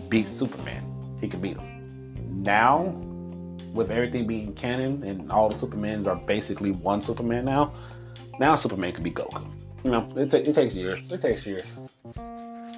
beat 0.09 0.29
Superman. 0.29 0.83
He 1.19 1.27
could 1.27 1.41
beat 1.41 1.57
him. 1.57 2.43
Now, 2.43 2.95
with 3.73 3.91
everything 3.91 4.27
being 4.27 4.53
canon 4.53 5.03
and 5.03 5.31
all 5.31 5.49
the 5.49 5.55
Supermans 5.55 6.07
are 6.07 6.15
basically 6.15 6.71
one 6.71 7.01
Superman 7.01 7.45
now, 7.45 7.73
now 8.39 8.55
Superman 8.55 8.91
can 8.91 9.03
be 9.03 9.11
Goku. 9.11 9.45
You 9.83 9.91
know, 9.91 10.07
it, 10.15 10.31
t- 10.31 10.37
it 10.37 10.53
takes 10.53 10.75
years. 10.75 11.09
It 11.11 11.21
takes 11.21 11.45
years 11.45 11.77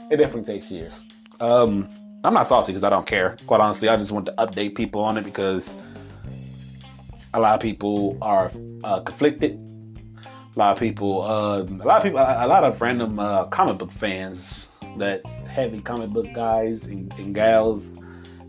it 0.09 0.17
definitely 0.17 0.53
takes 0.53 0.71
years. 0.71 1.03
Um, 1.39 1.89
I'm 2.23 2.33
not 2.33 2.47
salty 2.47 2.71
because 2.71 2.83
I 2.83 2.89
don't 2.89 3.07
care. 3.07 3.37
Quite 3.47 3.61
honestly, 3.61 3.89
I 3.89 3.97
just 3.97 4.11
want 4.11 4.27
to 4.27 4.33
update 4.33 4.75
people 4.75 5.01
on 5.01 5.17
it 5.17 5.23
because 5.23 5.73
a 7.33 7.39
lot 7.39 7.55
of 7.55 7.61
people 7.61 8.17
are 8.21 8.51
uh, 8.83 8.99
conflicted. 9.01 9.59
A 10.55 10.59
lot 10.59 10.73
of 10.73 10.79
people, 10.79 11.21
uh, 11.23 11.61
a 11.61 11.85
lot 11.85 11.97
of 11.97 12.03
people, 12.03 12.19
a, 12.19 12.47
lot 12.47 12.63
of 12.63 12.79
random 12.79 13.19
uh, 13.19 13.45
comic 13.45 13.79
book 13.79 13.91
fans 13.91 14.69
that's 14.97 15.41
heavy 15.41 15.81
comic 15.81 16.11
book 16.11 16.27
guys 16.33 16.85
and, 16.85 17.11
and 17.13 17.33
gals 17.33 17.93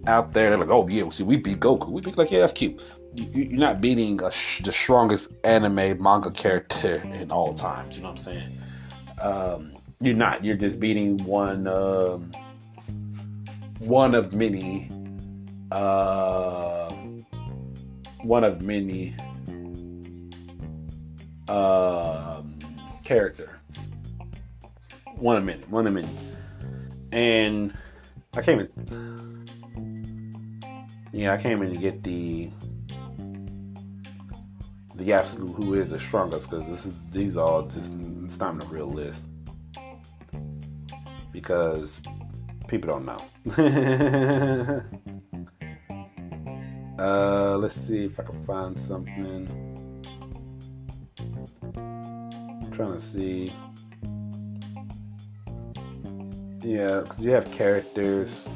out 0.07 0.33
there. 0.33 0.51
They're 0.51 0.59
like, 0.59 0.69
oh 0.69 0.87
yeah, 0.87 1.09
see, 1.09 1.23
we 1.23 1.39
beat 1.39 1.61
Goku. 1.61 1.89
We 1.89 2.03
beat 2.03 2.19
like, 2.19 2.31
yeah, 2.31 2.41
that's 2.41 2.53
cute. 2.53 2.85
You, 3.15 3.57
are 3.57 3.59
not 3.59 3.81
beating 3.81 4.21
sh- 4.31 4.61
the 4.63 4.73
strongest 4.73 5.33
anime 5.45 6.03
manga 6.03 6.31
character 6.31 6.97
in 6.97 7.31
all 7.31 7.55
times. 7.55 7.97
You 7.97 8.03
know 8.03 8.11
what 8.11 8.19
I'm 8.19 8.25
saying? 8.25 8.59
Um, 9.21 9.73
you're 10.01 10.15
not. 10.15 10.45
You're 10.45 10.57
just 10.57 10.81
beating 10.81 11.17
one 11.25 11.67
um, 11.67 12.33
one 13.79 14.15
of 14.15 14.33
many 14.35 14.91
uh, 15.71 16.91
one 18.23 18.45
of 18.45 18.63
many 18.63 19.15
uh, 21.49 22.43
character. 23.05 23.61
One 25.17 25.37
of 25.37 25.45
many. 25.45 25.63
One 25.63 25.87
of 25.87 25.93
many. 25.93 26.09
And 27.13 27.73
I 28.35 28.43
came 28.43 28.61
in. 28.61 28.69
Yeah, 31.13 31.33
I 31.33 31.37
came 31.37 31.63
in 31.63 31.73
to 31.73 31.79
get 31.79 32.03
the 32.03 32.51
the 34.97 35.13
absolute 35.13 35.53
who 35.53 35.75
is 35.75 35.89
the 35.89 35.99
strongest 35.99 36.51
because 36.51 36.69
this 36.69 36.87
is 36.87 37.03
these 37.11 37.37
all 37.37 37.63
just 37.63 37.95
it's 38.23 38.39
not 38.39 38.63
a 38.63 38.67
real 38.67 38.87
list 38.87 39.27
because 41.33 42.01
people 42.69 42.91
don't 42.91 43.05
know. 43.05 43.19
uh, 46.99 47.59
let's 47.59 47.75
see 47.75 48.05
if 48.05 48.19
I 48.19 48.23
can 48.23 48.43
find 48.45 48.79
something. 48.79 49.74
Trying 52.75 52.93
to 52.93 53.01
see. 53.01 53.53
Yeah, 56.63 57.01
because 57.01 57.25
you 57.25 57.31
have 57.31 57.51
characters. 57.53 58.47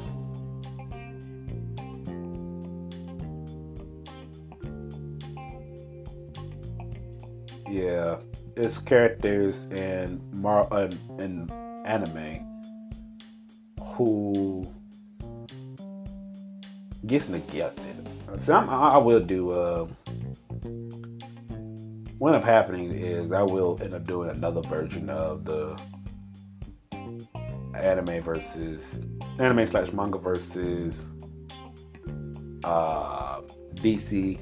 Yeah, 7.69 8.17
it's 8.57 8.79
characters 8.79 9.67
and 9.67 10.21
mar 10.33 10.67
and, 10.71 10.99
and 11.19 11.51
anime 11.85 12.45
who 13.81 14.67
gets 17.05 17.29
neglected. 17.29 18.07
So 18.39 18.55
I'm, 18.55 18.69
i 18.69 18.97
will 18.97 19.19
do. 19.19 19.51
Uh, 19.51 19.87
what 22.19 22.35
up 22.35 22.43
happening 22.43 22.91
is 22.91 23.31
I 23.31 23.41
will 23.41 23.79
end 23.81 23.93
up 23.93 24.05
doing 24.05 24.29
another 24.29 24.61
version 24.61 25.09
of 25.09 25.45
the 25.45 25.79
anime 27.73 28.21
versus 28.21 29.01
anime 29.39 29.65
slash 29.65 29.93
manga 29.93 30.17
versus 30.17 31.07
uh, 32.65 33.39
DC 33.75 34.37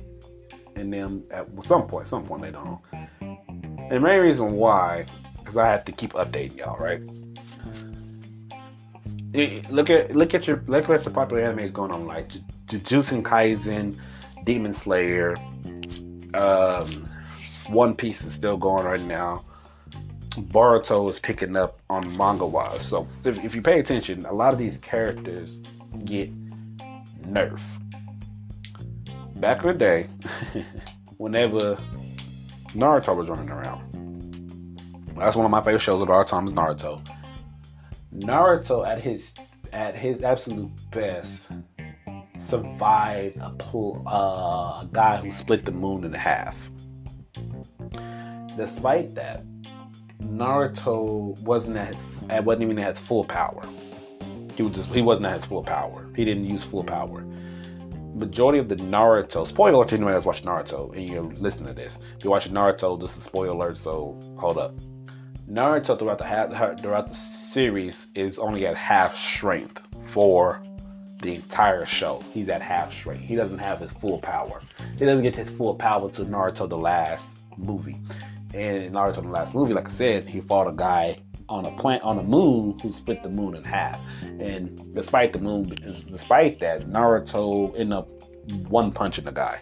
and 0.76 0.92
them 0.92 1.24
at 1.30 1.48
some 1.64 1.86
point, 1.86 2.08
some 2.08 2.26
point 2.26 2.42
later 2.42 2.58
on. 2.58 2.80
And 3.22 3.92
the 3.92 4.00
main 4.00 4.22
reason 4.22 4.54
why, 4.54 5.06
because 5.38 5.56
I 5.56 5.68
have 5.68 5.86
to 5.86 5.92
keep 5.92 6.14
updating 6.14 6.58
y'all, 6.58 6.78
right? 6.80 7.02
look 9.70 9.92
at 9.92 10.16
look 10.16 10.34
at 10.34 10.48
your 10.48 10.64
look 10.66 10.90
at 10.90 11.04
the 11.04 11.12
popular 11.12 11.44
animes 11.44 11.72
going 11.72 11.92
on 11.92 12.08
like 12.08 12.30
Jujutsu 12.66 13.22
Kaisen, 13.22 13.96
Demon 14.46 14.74
Slayer, 14.74 15.36
um, 16.34 17.08
One 17.70 17.96
Piece 17.96 18.24
is 18.24 18.34
still 18.34 18.58
going 18.58 18.86
right 18.86 19.02
now. 19.02 19.44
Boruto 20.32 21.10
is 21.10 21.20
picking 21.20 21.56
up 21.56 21.80
on 21.90 22.16
manga 22.18 22.46
wise. 22.46 22.86
So 22.86 23.08
if, 23.24 23.44
if 23.44 23.56
you 23.56 23.62
pay 23.62 23.80
attention, 23.80 24.26
a 24.26 24.34
lot 24.34 24.54
of 24.54 24.60
these 24.60 24.78
characters 24.78 25.58
get 26.06 26.32
nerf. 27.24 27.62
Back 29.36 29.62
in 29.64 29.68
the 29.68 29.74
day, 29.74 30.08
whenever 31.18 31.78
Naruto 32.74 33.16
was 33.16 33.30
running 33.30 33.50
around, 33.50 33.84
that's 35.16 35.36
one 35.36 35.46
of 35.46 35.52
my 35.52 35.62
favorite 35.62 35.80
shows 35.80 36.02
of 36.02 36.10
all 36.10 36.24
time 36.24 36.46
is 36.46 36.54
Naruto 36.54 37.02
Naruto 38.20 38.88
at 38.88 39.02
his 39.02 39.34
at 39.74 39.96
his 39.96 40.24
absolute 40.24 40.72
best 40.92 41.52
survived 42.40 43.38
a, 43.38 43.52
uh, 44.08 44.82
a 44.82 44.90
guy 44.92 45.18
who 45.18 45.32
split 45.32 45.66
the 45.66 45.72
moon 45.72 46.04
in 46.04 46.14
half. 46.14 46.72
Despite 48.58 49.14
that, 49.14 49.44
Naruto 50.20 51.40
wasn't 51.42 51.78
at 51.78 52.44
wasn't 52.44 52.64
even 52.64 52.80
at 52.80 52.98
his 52.98 53.00
full 53.00 53.24
power. 53.24 53.64
He 54.56 54.64
was 54.64 54.74
just 54.74 54.90
he 54.90 55.04
wasn't 55.04 55.28
at 55.28 55.36
his 55.36 55.46
full 55.46 55.64
power. 55.64 56.10
He 56.16 56.26
didn't 56.26 56.46
use 56.46 56.64
full 56.64 56.84
power. 56.84 57.24
Majority 58.16 58.58
of 58.58 58.68
the 58.68 58.78
Naruto 58.78 59.46
spoiler 59.46 59.74
alert 59.74 59.90
to 59.90 59.96
anyone 59.96 60.14
that's 60.14 60.26
watching 60.26 60.48
Naruto 60.48 60.92
and 60.98 61.08
you're 61.08 61.24
listening 61.36 61.68
to 61.68 61.76
this. 61.76 62.00
If 62.18 62.24
you're 62.24 62.32
watching 62.32 62.54
Naruto, 62.54 63.00
this 63.00 63.16
is 63.16 63.24
spoiler 63.24 63.50
alert, 63.50 63.78
so 63.78 64.20
hold 64.40 64.58
up. 64.58 64.74
Naruto 65.48 65.98
throughout 66.00 66.18
the 66.18 66.78
throughout 66.82 67.08
the 67.08 67.14
series 67.14 68.08
is 68.16 68.40
only 68.40 68.66
at 68.66 68.76
half 68.76 69.16
strength 69.16 69.88
for 70.02 70.64
the 71.22 71.36
entire 71.36 71.86
show. 71.86 72.24
He's 72.34 72.50
at 72.50 72.64
half 72.64 72.92
strength. 72.92 73.22
He 73.22 73.36
doesn't 73.36 73.60
have 73.60 73.80
his 73.80 73.92
full 73.92 74.18
power. 74.18 74.62
He 74.98 75.06
doesn't 75.06 75.24
get 75.24 75.36
his 75.36 75.52
full 75.52 75.76
power 75.76 76.10
to 76.12 76.26
Naruto 76.26 76.68
the 76.68 76.78
last 76.78 77.38
movie. 77.56 77.98
And 78.54 78.78
in 78.78 78.94
Naruto, 78.94 79.20
in 79.20 79.26
the 79.26 79.32
last 79.32 79.54
movie, 79.54 79.74
like 79.74 79.86
I 79.86 79.92
said, 79.92 80.26
he 80.26 80.42
fought 80.42 80.68
a 80.68 80.74
guy 80.74 81.18
on 81.50 81.66
a 81.66 81.72
plant 81.72 82.04
on 82.04 82.18
a 82.18 82.24
moon 82.24 82.78
who 82.80 82.92
split 82.92 83.24
the 83.24 83.30
moon 83.30 83.56
in 83.56 83.64
half. 83.64 84.00
And 84.22 84.94
despite 84.94 85.34
the 85.34 85.40
moon, 85.40 85.70
despite 86.10 86.60
that, 86.60 86.82
Naruto 86.82 87.74
ended 87.78 87.94
up 87.94 88.10
one 88.70 88.92
punching 88.92 89.26
the 89.26 89.32
guy. 89.32 89.60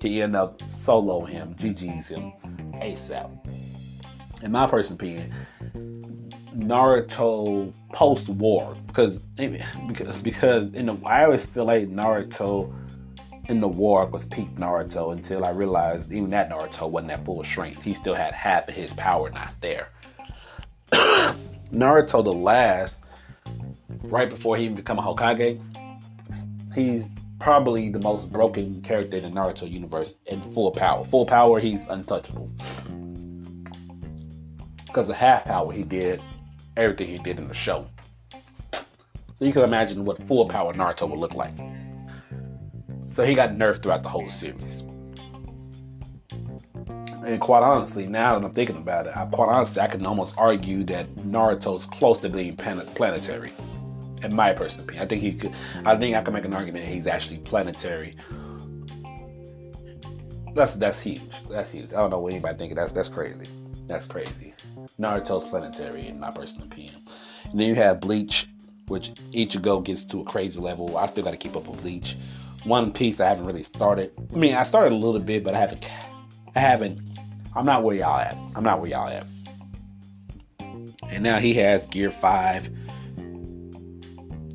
He 0.00 0.22
ended 0.22 0.36
up 0.36 0.62
solo 0.68 1.24
him, 1.24 1.54
GG's 1.54 2.08
him 2.08 2.32
ASAP. 2.80 3.30
In 4.42 4.52
my 4.52 4.66
personal 4.66 4.96
opinion, 4.96 5.34
Naruto 6.56 7.72
post 7.92 8.28
war 8.28 8.76
because 8.86 9.18
because 9.18 10.16
because 10.22 10.72
in 10.74 10.86
the 10.86 10.98
I 11.04 11.24
always 11.24 11.46
feel 11.46 11.64
like 11.64 11.88
Naruto 11.88 12.72
in 13.48 13.60
the 13.60 13.68
war 13.68 14.06
was 14.06 14.26
peak 14.26 14.54
Naruto 14.56 15.12
until 15.12 15.44
I 15.44 15.50
realized 15.50 16.12
even 16.12 16.30
that 16.30 16.50
Naruto 16.50 16.88
wasn't 16.88 17.12
at 17.12 17.24
full 17.24 17.42
strength. 17.42 17.82
He 17.82 17.94
still 17.94 18.14
had 18.14 18.34
half 18.34 18.68
of 18.68 18.74
his 18.74 18.92
power 18.92 19.30
not 19.30 19.54
there. 19.60 19.88
Naruto 21.72 22.22
the 22.22 22.32
last, 22.32 23.02
right 24.02 24.28
before 24.28 24.56
he 24.56 24.64
even 24.64 24.76
become 24.76 24.98
a 24.98 25.02
Hokage, 25.02 25.60
he's 26.74 27.10
probably 27.40 27.88
the 27.88 28.00
most 28.00 28.30
broken 28.30 28.82
character 28.82 29.16
in 29.16 29.22
the 29.22 29.30
Naruto 29.30 29.70
universe 29.70 30.16
in 30.26 30.42
full 30.42 30.70
power. 30.70 31.02
Full 31.04 31.24
power, 31.24 31.58
he's 31.58 31.86
untouchable. 31.86 32.50
Because 34.86 35.08
of 35.08 35.16
half 35.16 35.46
power, 35.46 35.72
he 35.72 35.84
did 35.84 36.20
everything 36.76 37.08
he 37.08 37.18
did 37.18 37.38
in 37.38 37.48
the 37.48 37.54
show. 37.54 37.86
So 39.34 39.44
you 39.44 39.52
can 39.52 39.62
imagine 39.62 40.04
what 40.04 40.18
full 40.18 40.46
power 40.48 40.74
Naruto 40.74 41.08
would 41.08 41.18
look 41.18 41.34
like. 41.34 41.54
So 43.08 43.24
he 43.24 43.34
got 43.34 43.50
nerfed 43.50 43.82
throughout 43.82 44.02
the 44.02 44.08
whole 44.08 44.28
series. 44.28 44.82
And 47.24 47.40
quite 47.40 47.62
honestly, 47.62 48.06
now 48.06 48.38
that 48.38 48.44
I'm 48.44 48.52
thinking 48.52 48.76
about 48.76 49.06
it, 49.06 49.16
I, 49.16 49.26
quite 49.26 49.48
honestly, 49.48 49.82
I 49.82 49.86
can 49.88 50.04
almost 50.06 50.34
argue 50.38 50.84
that 50.84 51.14
Naruto's 51.16 51.84
close 51.84 52.20
to 52.20 52.28
being 52.28 52.56
planetary. 52.56 53.52
In 54.22 54.34
my 54.34 54.52
personal 54.52 54.84
opinion, 54.84 55.04
I 55.04 55.08
think 55.08 55.22
he 55.22 55.32
could. 55.32 55.52
I 55.84 55.96
think 55.96 56.16
I 56.16 56.22
can 56.22 56.34
make 56.34 56.44
an 56.44 56.52
argument 56.52 56.84
that 56.86 56.92
he's 56.92 57.06
actually 57.06 57.38
planetary. 57.38 58.16
That's 60.54 60.74
that's 60.74 61.00
huge. 61.00 61.42
That's 61.48 61.70
huge. 61.70 61.92
I 61.92 61.98
don't 61.98 62.10
know 62.10 62.18
what 62.18 62.32
anybody 62.32 62.58
thinking. 62.58 62.76
That's 62.76 62.92
that's 62.92 63.08
crazy. 63.08 63.46
That's 63.86 64.06
crazy. 64.06 64.54
Naruto's 64.98 65.44
planetary, 65.44 66.08
in 66.08 66.18
my 66.18 66.30
personal 66.30 66.66
opinion. 66.66 66.94
And 67.50 67.60
then 67.60 67.68
you 67.68 67.74
have 67.76 68.00
Bleach, 68.00 68.48
which 68.88 69.10
Ichigo 69.32 69.84
gets 69.84 70.02
to 70.04 70.20
a 70.20 70.24
crazy 70.24 70.60
level. 70.60 70.96
I 70.96 71.06
still 71.06 71.24
got 71.24 71.30
to 71.30 71.36
keep 71.36 71.56
up 71.56 71.68
with 71.68 71.80
Bleach. 71.80 72.16
One 72.68 72.92
Piece 72.92 73.18
I 73.18 73.28
haven't 73.28 73.46
really 73.46 73.62
started. 73.62 74.12
I 74.32 74.36
mean, 74.36 74.54
I 74.54 74.62
started 74.62 74.92
a 74.92 74.96
little 74.96 75.20
bit, 75.20 75.42
but 75.42 75.54
I 75.54 75.58
haven't. 75.58 75.90
I 76.54 76.60
haven't. 76.60 77.00
I'm 77.56 77.64
not 77.64 77.82
where 77.82 77.96
y'all 77.96 78.18
at. 78.18 78.36
I'm 78.54 78.62
not 78.62 78.80
where 78.80 78.90
y'all 78.90 79.08
at. 79.08 79.26
And 81.10 81.22
now 81.22 81.38
he 81.38 81.54
has 81.54 81.86
Gear 81.86 82.10
Five, 82.10 82.68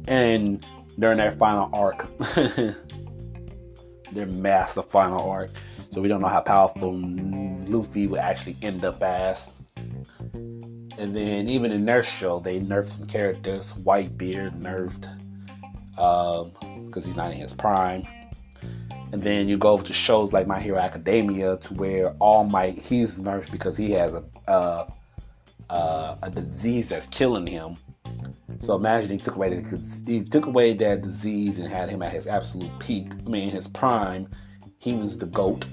and 0.07 0.63
during 0.99 1.17
their 1.17 1.31
final 1.31 1.71
arc, 1.73 2.05
their 4.11 4.27
massive 4.27 4.85
final 4.85 5.27
arc. 5.27 5.49
So 5.89 5.99
we 5.99 6.07
don't 6.07 6.21
know 6.21 6.27
how 6.27 6.41
powerful 6.41 6.99
Luffy 7.67 8.05
will 8.05 8.19
actually 8.19 8.57
end 8.61 8.85
up 8.85 9.01
as. 9.01 9.55
And 10.33 11.15
then 11.15 11.49
even 11.49 11.71
in 11.71 11.85
their 11.85 12.03
show, 12.03 12.39
they 12.39 12.59
nerfed 12.59 12.97
some 12.97 13.07
characters. 13.07 13.73
Whitebeard 13.73 14.61
nerfed 14.61 15.07
um, 15.97 16.51
because 16.93 17.05
he's 17.05 17.15
not 17.15 17.31
in 17.31 17.37
his 17.37 17.53
prime. 17.53 18.07
And 19.11 19.23
then 19.23 19.47
you 19.47 19.57
go 19.57 19.79
to 19.79 19.93
shows 19.93 20.31
like 20.31 20.45
My 20.45 20.59
Hero 20.59 20.77
Academia, 20.77 21.57
to 21.57 21.73
where 21.73 22.15
All 22.19 22.43
Might 22.43 22.77
he's 22.77 23.19
nerfed 23.19 23.51
because 23.51 23.75
he 23.75 23.91
has 23.91 24.21
a 24.47 24.87
a 25.69 26.29
disease 26.29 26.89
that's 26.89 27.07
killing 27.07 27.47
him. 27.47 27.75
So 28.59 28.75
imagine 28.75 29.11
he 29.11 29.17
took 29.17 29.35
away 29.35 29.49
the, 29.49 30.03
he 30.05 30.23
took 30.23 30.45
away 30.45 30.73
that 30.75 31.01
disease 31.01 31.57
and 31.57 31.67
had 31.67 31.89
him 31.89 32.03
at 32.03 32.11
his 32.11 32.27
absolute 32.27 32.71
peak. 32.79 33.11
I 33.25 33.29
mean, 33.29 33.49
his 33.49 33.67
prime, 33.67 34.29
he 34.77 34.93
was 34.93 35.17
the 35.17 35.25
goat. 35.25 35.65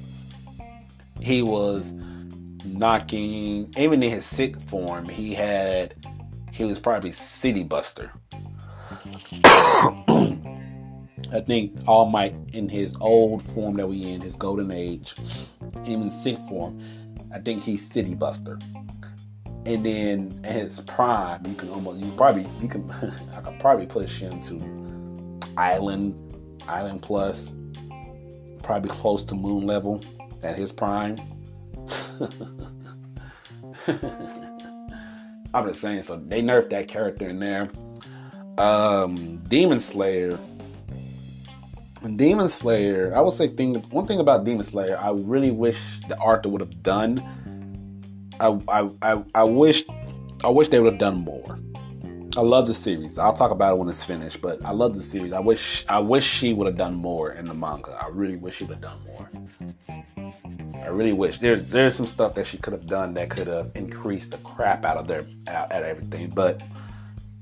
He 1.20 1.42
was 1.42 1.92
knocking 2.64 3.72
even 3.76 4.02
in 4.02 4.10
his 4.10 4.24
sick 4.24 4.60
form 4.62 5.08
he 5.08 5.32
had 5.34 5.94
he 6.52 6.64
was 6.64 6.78
probably 6.78 7.10
city 7.10 7.64
buster 7.64 8.12
i 11.32 11.40
think 11.40 11.72
all 11.86 12.06
might 12.06 12.34
in 12.52 12.68
his 12.68 12.96
old 13.00 13.42
form 13.42 13.74
that 13.74 13.86
we 13.88 14.02
in 14.02 14.20
his 14.20 14.36
golden 14.36 14.70
age 14.70 15.14
even 15.86 16.10
sick 16.10 16.36
form 16.48 16.80
i 17.32 17.38
think 17.38 17.62
he's 17.62 17.86
city 17.86 18.14
buster 18.14 18.58
and 19.66 19.84
then 19.84 20.40
at 20.44 20.52
his 20.52 20.80
prime 20.80 21.44
you 21.46 21.54
can 21.54 21.68
almost 21.70 22.02
you 22.02 22.10
probably 22.12 22.46
you 22.60 22.68
can 22.68 22.90
i 23.34 23.40
could 23.40 23.58
probably 23.60 23.86
push 23.86 24.18
him 24.18 24.40
to 24.40 24.58
island 25.56 26.14
island 26.66 27.02
plus 27.02 27.52
probably 28.62 28.90
close 28.90 29.22
to 29.22 29.34
moon 29.34 29.66
level 29.66 30.02
at 30.42 30.56
his 30.56 30.72
prime 30.72 31.16
I'm 35.52 35.66
just 35.66 35.80
saying. 35.80 36.02
So 36.02 36.16
they 36.16 36.42
nerfed 36.42 36.70
that 36.70 36.88
character 36.88 37.28
in 37.28 37.40
there. 37.40 37.70
Um, 38.58 39.38
Demon 39.48 39.80
Slayer. 39.80 40.38
Demon 42.16 42.48
Slayer. 42.48 43.12
I 43.14 43.20
would 43.20 43.32
say 43.32 43.48
thing. 43.48 43.74
One 43.90 44.06
thing 44.06 44.20
about 44.20 44.44
Demon 44.44 44.64
Slayer, 44.64 44.98
I 44.98 45.10
really 45.10 45.50
wish 45.50 46.00
the 46.08 46.16
Arthur 46.16 46.48
would 46.48 46.60
have 46.60 46.82
done. 46.82 47.20
I, 48.40 48.58
I 48.68 48.88
I 49.02 49.24
I 49.34 49.44
wish 49.44 49.84
I 50.42 50.48
wish 50.48 50.68
they 50.68 50.80
would 50.80 50.94
have 50.94 51.00
done 51.00 51.18
more. 51.18 51.58
I 52.36 52.42
love 52.42 52.66
the 52.66 52.74
series. 52.74 53.18
I'll 53.18 53.32
talk 53.32 53.50
about 53.50 53.74
it 53.74 53.78
when 53.78 53.88
it's 53.88 54.04
finished, 54.04 54.40
but 54.40 54.64
I 54.64 54.70
love 54.70 54.94
the 54.94 55.02
series. 55.02 55.32
I 55.32 55.40
wish 55.40 55.84
I 55.88 55.98
wish 55.98 56.24
she 56.24 56.54
would 56.54 56.66
have 56.66 56.76
done 56.76 56.94
more 56.94 57.32
in 57.32 57.44
the 57.44 57.54
manga. 57.54 57.98
I 58.00 58.08
really 58.08 58.36
wish 58.36 58.56
she 58.56 58.64
would 58.64 58.82
have 58.82 58.82
done 58.82 58.98
more. 59.06 59.28
I 60.82 60.88
really 60.88 61.12
wish 61.12 61.38
there's 61.40 61.70
there's 61.70 61.94
some 61.94 62.06
stuff 62.06 62.34
that 62.36 62.46
she 62.46 62.56
could 62.56 62.72
have 62.72 62.86
done 62.86 63.14
that 63.14 63.30
could 63.30 63.48
have 63.48 63.72
increased 63.74 64.30
the 64.30 64.38
crap 64.38 64.84
out 64.84 64.96
of 64.96 65.06
their 65.06 65.24
out, 65.48 65.70
at 65.70 65.82
everything, 65.82 66.30
but 66.30 66.62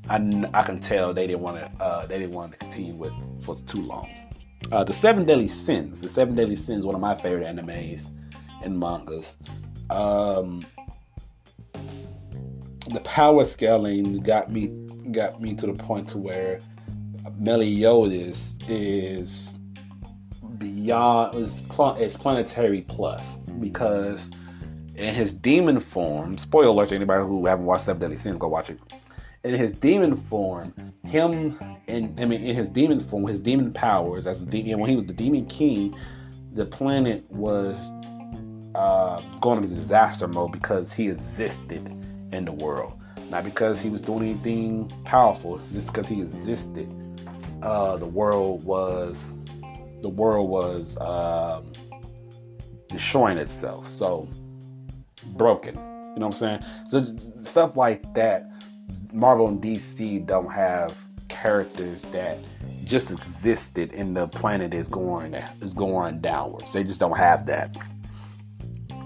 I, 0.08 0.16
I 0.54 0.62
can 0.62 0.80
tell 0.80 1.14
they 1.14 1.26
didn't 1.26 1.42
want 1.42 1.58
to 1.58 1.84
uh, 1.84 2.06
they 2.06 2.18
didn't 2.18 2.34
want 2.34 2.52
to 2.52 2.58
continue 2.58 2.94
with 2.94 3.12
for 3.40 3.56
too 3.66 3.82
long. 3.82 4.08
Uh, 4.70 4.84
the 4.84 4.92
Seven 4.92 5.24
Deadly 5.24 5.48
Sins. 5.48 6.02
The 6.02 6.08
Seven 6.08 6.34
Deadly 6.34 6.56
Sins, 6.56 6.84
one 6.84 6.94
of 6.94 7.00
my 7.00 7.14
favorite 7.14 7.46
animes 7.46 8.10
and 8.62 8.78
mangas. 8.78 9.38
Um, 9.90 10.62
the 12.88 13.00
power 13.04 13.44
scaling 13.44 14.20
got 14.20 14.50
me 14.50 14.68
got 15.12 15.40
me 15.40 15.54
to 15.54 15.66
the 15.66 15.72
point 15.72 16.08
to 16.08 16.18
where 16.18 16.60
Meliodas 17.38 18.58
is 18.68 19.54
beyond 20.58 21.36
is, 21.36 21.62
is 21.98 22.16
planetary 22.16 22.82
plus 22.82 23.36
because 23.60 24.30
in 24.96 25.14
his 25.14 25.32
demon 25.32 25.78
form, 25.78 26.36
spoiler 26.36 26.68
alert 26.68 26.88
to 26.88 26.96
anybody 26.96 27.22
who 27.22 27.46
haven't 27.46 27.66
watched 27.66 27.84
Seven 27.84 28.00
Deadly 28.00 28.16
Sins, 28.16 28.38
go 28.38 28.48
watch 28.48 28.70
it. 28.70 28.78
In 29.44 29.54
his 29.54 29.72
demon 29.72 30.14
form, 30.14 30.74
him 31.04 31.56
and 31.86 32.20
I 32.20 32.24
mean 32.24 32.44
in 32.44 32.54
his 32.54 32.68
demon 32.68 33.00
form, 33.00 33.26
his 33.26 33.40
demon 33.40 33.72
powers 33.72 34.26
as 34.26 34.42
a 34.42 34.46
demon 34.46 34.78
when 34.80 34.90
he 34.90 34.96
was 34.96 35.04
the 35.04 35.12
demon 35.12 35.46
king, 35.46 35.96
the 36.52 36.66
planet 36.66 37.24
was 37.30 37.76
uh, 38.74 39.20
going 39.40 39.62
into 39.62 39.68
disaster 39.68 40.26
mode 40.26 40.52
because 40.52 40.92
he 40.92 41.08
existed 41.08 41.86
in 42.32 42.44
the 42.44 42.52
world. 42.52 42.98
Not 43.30 43.44
because 43.44 43.80
he 43.80 43.90
was 43.90 44.00
doing 44.00 44.22
anything 44.22 44.90
powerful, 45.04 45.60
just 45.72 45.88
because 45.88 46.08
he 46.08 46.20
existed. 46.20 46.88
Uh, 47.62 47.96
the 47.96 48.06
world 48.06 48.64
was 48.64 49.34
the 50.02 50.08
world 50.08 50.48
was 50.48 50.96
um, 51.00 51.72
destroying 52.88 53.38
itself. 53.38 53.88
So 53.88 54.28
broken. 55.36 55.74
You 55.74 55.80
know 55.80 56.26
what 56.26 56.26
I'm 56.26 56.32
saying? 56.32 56.64
So 56.88 57.04
stuff 57.42 57.76
like 57.76 58.14
that. 58.14 58.48
Marvel 59.12 59.48
and 59.48 59.62
DC 59.62 60.24
don't 60.26 60.50
have 60.50 61.02
characters 61.28 62.04
that 62.06 62.38
just 62.84 63.10
existed 63.10 63.92
and 63.92 64.16
the 64.16 64.26
planet 64.28 64.72
is 64.74 64.88
going 64.88 65.34
is 65.60 65.72
going 65.72 66.20
downwards. 66.20 66.72
They 66.72 66.82
just 66.82 67.00
don't 67.00 67.16
have 67.16 67.46
that 67.46 67.76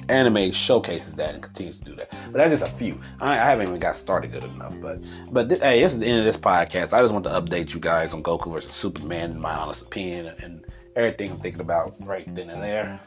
anime 0.08 0.52
showcases 0.52 1.16
that 1.16 1.34
and 1.34 1.42
continues 1.42 1.78
to 1.78 1.84
do 1.84 1.94
that. 1.96 2.10
But 2.30 2.38
that's 2.38 2.60
just 2.60 2.72
a 2.72 2.76
few. 2.76 3.00
I, 3.20 3.32
I 3.32 3.36
haven't 3.36 3.68
even 3.68 3.80
got 3.80 3.96
started 3.96 4.32
good 4.32 4.44
enough. 4.44 4.78
But 4.80 5.00
but 5.30 5.48
th- 5.48 5.60
hey, 5.60 5.82
this 5.82 5.92
is 5.92 6.00
the 6.00 6.06
end 6.06 6.18
of 6.18 6.24
this 6.24 6.36
podcast. 6.36 6.92
I 6.92 7.00
just 7.00 7.12
want 7.12 7.24
to 7.24 7.30
update 7.30 7.74
you 7.74 7.80
guys 7.80 8.14
on 8.14 8.22
Goku 8.22 8.52
versus 8.52 8.74
Superman, 8.74 9.32
in 9.32 9.40
my 9.40 9.54
honest 9.54 9.82
opinion, 9.82 10.34
and 10.42 10.64
everything 10.96 11.30
I'm 11.30 11.40
thinking 11.40 11.60
about 11.60 11.94
right 12.04 12.32
then 12.34 12.50
and 12.50 12.62
there. 12.62 13.00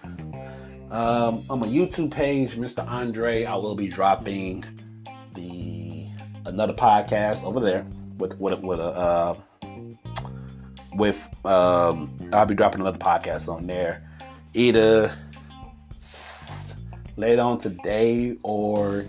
Um, 0.92 1.44
on 1.50 1.60
my 1.60 1.68
YouTube 1.68 2.12
page, 2.12 2.56
Mr. 2.56 2.88
Andre, 2.88 3.46
I 3.46 3.56
will 3.56 3.76
be 3.76 3.88
dropping 3.88 4.64
another 6.46 6.74
podcast 6.74 7.44
over 7.44 7.60
there 7.60 7.86
with 8.18 8.40
with 8.40 8.60
with 8.62 8.80
a. 8.80 8.84
Uh, 8.84 9.36
with 10.96 11.28
um, 11.46 12.16
I'll 12.32 12.46
be 12.46 12.56
dropping 12.56 12.82
another 12.82 12.98
podcast 12.98 13.52
on 13.54 13.68
there, 13.68 14.10
either 14.54 15.14
later 17.18 17.42
on 17.42 17.60
today 17.60 18.38
or 18.44 19.06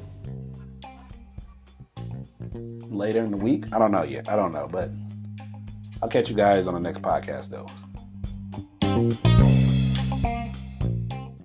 later 2.55 3.23
in 3.23 3.31
the 3.31 3.39
week. 3.39 3.65
I 3.73 3.79
don't 3.79 3.93
know 3.93 4.03
yet. 4.03 4.29
I 4.29 4.37
don't 4.37 4.53
know, 4.53 4.69
but 4.71 4.91
I'll 6.03 6.09
catch 6.09 6.29
you 6.29 6.37
guys 6.37 6.67
on 6.67 6.75
the 6.75 6.81
next 6.81 7.03
podcast 7.03 7.51
though. 7.51 7.67